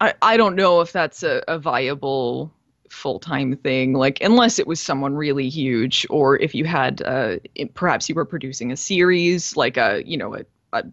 I, 0.00 0.14
I 0.22 0.36
don't 0.36 0.56
know 0.56 0.80
if 0.80 0.92
that's 0.92 1.22
a, 1.22 1.42
a 1.48 1.58
viable 1.58 2.52
full 2.90 3.18
time 3.18 3.56
thing, 3.56 3.94
like 3.94 4.20
unless 4.20 4.58
it 4.58 4.66
was 4.66 4.80
someone 4.80 5.14
really 5.14 5.48
huge, 5.48 6.06
or 6.10 6.38
if 6.38 6.54
you 6.54 6.64
had 6.64 7.02
uh, 7.02 7.36
it, 7.54 7.74
perhaps 7.74 8.08
you 8.08 8.14
were 8.14 8.24
producing 8.24 8.72
a 8.72 8.76
series, 8.76 9.56
like 9.56 9.76
a 9.76 10.02
you 10.04 10.16
know 10.16 10.34
a, 10.34 10.44
a 10.72 10.84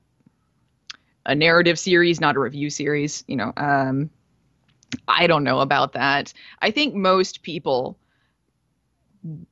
a 1.26 1.36
narrative 1.36 1.80
series, 1.80 2.20
not 2.20 2.36
a 2.36 2.40
review 2.40 2.70
series. 2.70 3.24
You 3.28 3.38
know, 3.38 3.54
um, 3.58 4.10
I 5.08 5.28
don't 5.28 5.44
know 5.44 5.60
about 5.60 5.94
that. 5.94 6.34
I 6.62 6.72
think 6.72 6.96
most 6.96 7.44
people 7.44 7.98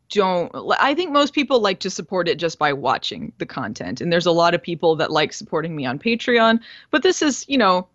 don't 0.10 0.52
i 0.82 0.94
think 0.94 1.12
most 1.12 1.34
people 1.34 1.62
like 1.62 1.80
to 1.80 1.90
support 1.90 2.28
it 2.28 2.38
just 2.38 2.60
by 2.60 2.74
watching 2.74 3.32
the 3.38 3.46
content 3.46 4.02
and 4.02 4.12
there's 4.12 4.26
a 4.26 4.32
lot 4.32 4.54
of 4.54 4.62
people 4.62 4.98
that 4.98 5.10
like 5.10 5.32
supporting 5.32 5.74
me 5.74 5.86
on 5.86 5.98
patreon 5.98 6.60
but 6.90 7.04
this 7.04 7.22
is 7.22 7.46
you 7.48 7.58
know 7.58 7.88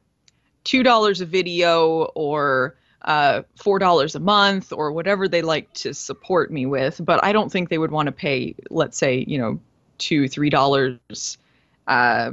two 0.67 0.83
dollars 0.83 1.21
a 1.23 1.27
video 1.27 2.11
or 2.15 2.77
uh, 3.03 3.43
four 3.55 3.79
dollars 3.79 4.15
a 4.15 4.21
month 4.21 4.73
or 4.73 4.93
whatever 4.93 5.29
they 5.29 5.41
like 5.41 5.73
to 5.75 5.95
support 5.95 6.51
me 6.51 6.67
with. 6.67 7.01
But 7.03 7.25
I 7.25 7.33
don't 7.33 7.51
think 7.51 7.71
they 7.71 7.79
would 7.79 7.93
want 7.93 8.07
to 8.07 8.13
pay, 8.13 8.55
let's 8.69 8.99
say, 8.99 9.25
you 9.27 9.39
know, 9.39 9.59
two 9.99 10.29
three 10.29 10.51
dollars 10.51 11.39
uh, 11.87 12.33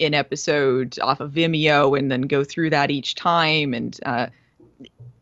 an 0.00 0.14
episode 0.14 0.98
off 1.00 1.20
of 1.20 1.32
Vimeo 1.32 1.98
and 1.98 2.12
then 2.12 2.22
go 2.22 2.44
through 2.44 2.70
that 2.70 2.92
each 2.92 3.16
time 3.16 3.74
and. 3.74 3.98
Uh, 4.06 4.28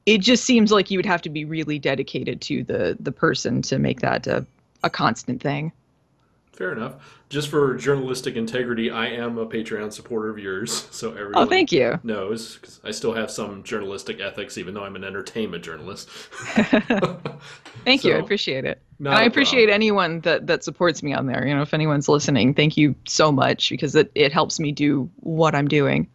it 0.07 0.19
just 0.19 0.45
seems 0.45 0.71
like 0.71 0.91
you 0.91 0.99
would 0.99 1.07
have 1.07 1.23
to 1.23 1.31
be 1.31 1.47
really 1.47 1.79
dedicated 1.79 2.43
to 2.43 2.63
the 2.63 2.95
the 3.01 3.11
person 3.11 3.63
to 3.63 3.79
make 3.79 4.01
that 4.03 4.27
a, 4.27 4.45
a 4.83 4.91
constant 4.91 5.41
thing. 5.41 5.73
Fair 6.55 6.71
enough. 6.71 7.25
Just 7.31 7.49
for 7.49 7.75
journalistic 7.77 8.37
integrity, 8.37 8.89
I 8.89 9.09
am 9.09 9.39
a 9.39 9.47
Patreon 9.47 9.93
supporter 9.93 10.31
of 10.31 10.39
yours, 10.39 10.87
so 10.93 11.11
everyone 11.11 11.35
oh, 11.37 11.47
thank 11.47 11.73
you. 11.73 11.99
knows 12.05 12.57
because 12.57 12.81
I 12.85 12.93
still 12.93 13.13
have 13.13 13.31
some 13.31 13.65
journalistic 13.65 14.21
ethics, 14.21 14.57
even 14.57 14.73
though 14.73 14.85
I'm 14.85 14.95
an 14.95 15.03
entertainment 15.03 15.65
journalist. 15.65 16.09
thank 17.85 18.03
so, 18.03 18.09
you, 18.09 18.15
I 18.15 18.19
appreciate 18.19 18.65
it. 18.65 18.81
And 19.01 19.09
I 19.09 19.25
appreciate 19.25 19.65
problem. 19.65 19.75
anyone 19.75 20.21
that 20.21 20.47
that 20.47 20.63
supports 20.63 21.03
me 21.03 21.13
on 21.13 21.27
there. 21.27 21.45
You 21.45 21.57
know, 21.57 21.63
if 21.63 21.75
anyone's 21.75 22.09
listening, 22.09 22.55
thank 22.55 22.77
you 22.77 22.95
so 23.07 23.33
much 23.33 23.71
because 23.71 23.97
it 23.97 24.13
it 24.15 24.33
helps 24.33 24.61
me 24.61 24.71
do 24.71 25.11
what 25.17 25.57
I'm 25.57 25.67
doing. 25.67 26.09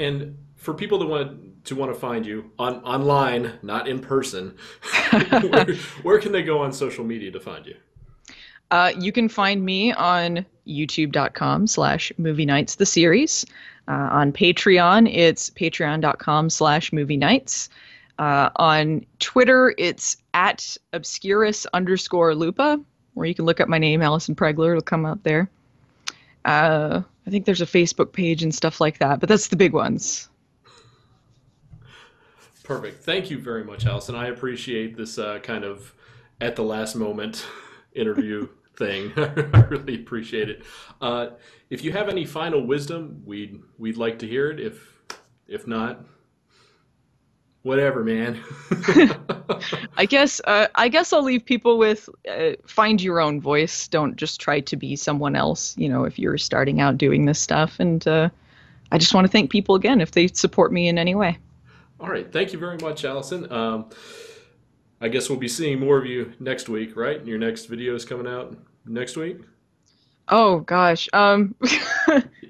And 0.00 0.38
for 0.56 0.72
people 0.72 0.98
that 1.00 1.06
want 1.06 1.64
to 1.66 1.74
want 1.74 1.92
to 1.92 1.98
find 1.98 2.24
you 2.24 2.50
on 2.58 2.76
online, 2.76 3.58
not 3.62 3.88
in 3.88 4.00
person, 4.00 4.56
where, 5.10 5.74
where 6.02 6.18
can 6.18 6.32
they 6.32 6.42
go 6.42 6.62
on 6.62 6.72
social 6.72 7.04
media 7.04 7.30
to 7.30 7.40
find 7.40 7.66
you? 7.66 7.76
Uh, 8.70 8.92
you 8.98 9.12
can 9.12 9.28
find 9.28 9.64
me 9.64 9.92
on 9.92 10.44
youtube.com 10.66 11.66
slash 11.66 12.12
movie 12.18 12.46
nights 12.46 12.76
the 12.76 12.86
series. 12.86 13.46
Uh, 13.88 14.08
on 14.12 14.32
Patreon, 14.32 15.10
it's 15.12 15.48
patreon.com 15.50 16.50
slash 16.50 16.92
movie 16.92 17.16
nights. 17.16 17.70
Uh, 18.18 18.50
on 18.56 19.06
Twitter, 19.20 19.74
it's 19.78 20.16
at 20.34 20.76
obscurus 20.92 21.66
underscore 21.72 22.34
lupa, 22.34 22.80
where 23.14 23.26
you 23.26 23.34
can 23.34 23.46
look 23.46 23.60
up 23.60 23.68
my 23.68 23.78
name, 23.78 24.02
Allison 24.02 24.34
Pregler. 24.34 24.72
It'll 24.72 24.82
come 24.82 25.06
up 25.06 25.22
there. 25.22 25.48
Uh, 26.44 27.02
I 27.26 27.30
think 27.30 27.46
there's 27.46 27.60
a 27.60 27.66
Facebook 27.66 28.12
page 28.12 28.42
and 28.42 28.54
stuff 28.54 28.80
like 28.80 28.98
that, 28.98 29.20
but 29.20 29.28
that's 29.28 29.48
the 29.48 29.56
big 29.56 29.72
ones. 29.72 30.28
Perfect. 32.64 33.02
Thank 33.02 33.30
you 33.30 33.38
very 33.38 33.64
much, 33.64 33.86
Allison. 33.86 34.14
I 34.14 34.26
appreciate 34.26 34.96
this 34.96 35.18
uh, 35.18 35.38
kind 35.38 35.64
of 35.64 35.94
at 36.40 36.56
the 36.56 36.62
last 36.62 36.96
moment 36.96 37.46
interview 37.94 38.48
thing. 38.78 39.12
I 39.16 39.60
really 39.68 39.96
appreciate 39.96 40.48
it. 40.48 40.62
Uh, 41.00 41.30
if 41.68 41.84
you 41.84 41.92
have 41.92 42.08
any 42.08 42.24
final 42.24 42.64
wisdom, 42.64 43.22
we'd 43.26 43.60
we'd 43.76 43.96
like 43.96 44.20
to 44.20 44.26
hear 44.26 44.50
it. 44.50 44.60
If 44.60 44.98
if 45.46 45.66
not, 45.66 46.04
whatever, 47.62 48.04
man. 48.04 48.40
I 49.96 50.06
guess 50.06 50.40
uh, 50.44 50.68
I 50.74 50.88
guess 50.88 51.12
I'll 51.12 51.22
leave 51.22 51.44
people 51.44 51.78
with 51.78 52.08
uh, 52.30 52.52
find 52.66 53.02
your 53.02 53.20
own 53.20 53.40
voice. 53.40 53.88
Don't 53.88 54.16
just 54.16 54.40
try 54.40 54.60
to 54.60 54.76
be 54.76 54.96
someone 54.96 55.36
else. 55.36 55.76
You 55.76 55.88
know, 55.88 56.04
if 56.04 56.18
you're 56.18 56.38
starting 56.38 56.80
out 56.80 56.96
doing 56.96 57.26
this 57.26 57.40
stuff, 57.40 57.80
and 57.80 58.06
uh, 58.06 58.30
I 58.92 58.98
just 58.98 59.12
want 59.14 59.26
to 59.26 59.30
thank 59.30 59.50
people 59.50 59.74
again 59.74 60.00
if 60.00 60.12
they 60.12 60.28
support 60.28 60.72
me 60.72 60.88
in 60.88 60.98
any 60.98 61.14
way. 61.14 61.38
All 62.00 62.08
right, 62.08 62.32
thank 62.32 62.52
you 62.52 62.60
very 62.60 62.78
much, 62.78 63.04
Allison. 63.04 63.50
Um, 63.52 63.90
I 65.00 65.08
guess 65.08 65.28
we'll 65.28 65.38
be 65.38 65.48
seeing 65.48 65.78
more 65.78 65.98
of 65.98 66.06
you 66.06 66.32
next 66.40 66.68
week, 66.68 66.96
right? 66.96 67.24
Your 67.24 67.38
next 67.38 67.66
video 67.66 67.94
is 67.94 68.04
coming 68.04 68.26
out 68.26 68.56
next 68.84 69.16
week. 69.16 69.38
Oh 70.28 70.60
gosh. 70.60 71.08
Um 71.12 71.54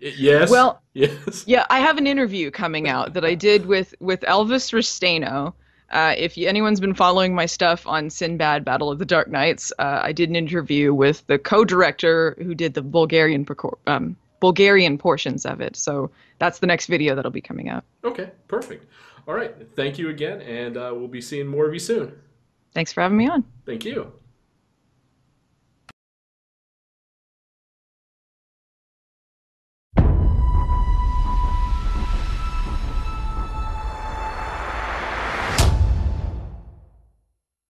Yes. 0.00 0.50
Well, 0.50 0.80
yes. 0.94 1.44
Yeah, 1.46 1.66
I 1.70 1.80
have 1.80 1.98
an 1.98 2.06
interview 2.06 2.50
coming 2.50 2.88
out 2.88 3.14
that 3.14 3.24
I 3.24 3.34
did 3.34 3.66
with 3.66 3.94
with 4.00 4.20
Elvis 4.22 4.72
Ristaino. 4.72 5.54
Uh, 5.90 6.14
if 6.18 6.36
you, 6.36 6.46
anyone's 6.46 6.80
been 6.80 6.94
following 6.94 7.34
my 7.34 7.46
stuff 7.46 7.86
on 7.86 8.10
Sinbad 8.10 8.62
Battle 8.62 8.90
of 8.90 8.98
the 8.98 9.06
Dark 9.06 9.28
Knights, 9.28 9.72
uh, 9.78 10.00
I 10.02 10.12
did 10.12 10.28
an 10.28 10.36
interview 10.36 10.92
with 10.92 11.26
the 11.28 11.38
co-director 11.38 12.36
who 12.42 12.54
did 12.54 12.74
the 12.74 12.82
Bulgarian 12.82 13.46
um, 13.86 14.14
Bulgarian 14.40 14.98
portions 14.98 15.46
of 15.46 15.62
it. 15.62 15.76
So 15.76 16.10
that's 16.38 16.58
the 16.58 16.66
next 16.66 16.86
video 16.86 17.14
that'll 17.14 17.30
be 17.30 17.40
coming 17.40 17.70
out. 17.70 17.84
Okay, 18.04 18.30
perfect. 18.48 18.84
All 19.26 19.34
right. 19.34 19.54
Thank 19.76 19.98
you 19.98 20.10
again, 20.10 20.42
and 20.42 20.76
uh, 20.76 20.92
we'll 20.94 21.08
be 21.08 21.20
seeing 21.20 21.46
more 21.46 21.66
of 21.66 21.72
you 21.72 21.80
soon. 21.80 22.12
Thanks 22.78 22.92
for 22.92 23.00
having 23.00 23.18
me 23.18 23.28
on. 23.28 23.42
Thank 23.66 23.84
you. 23.84 24.12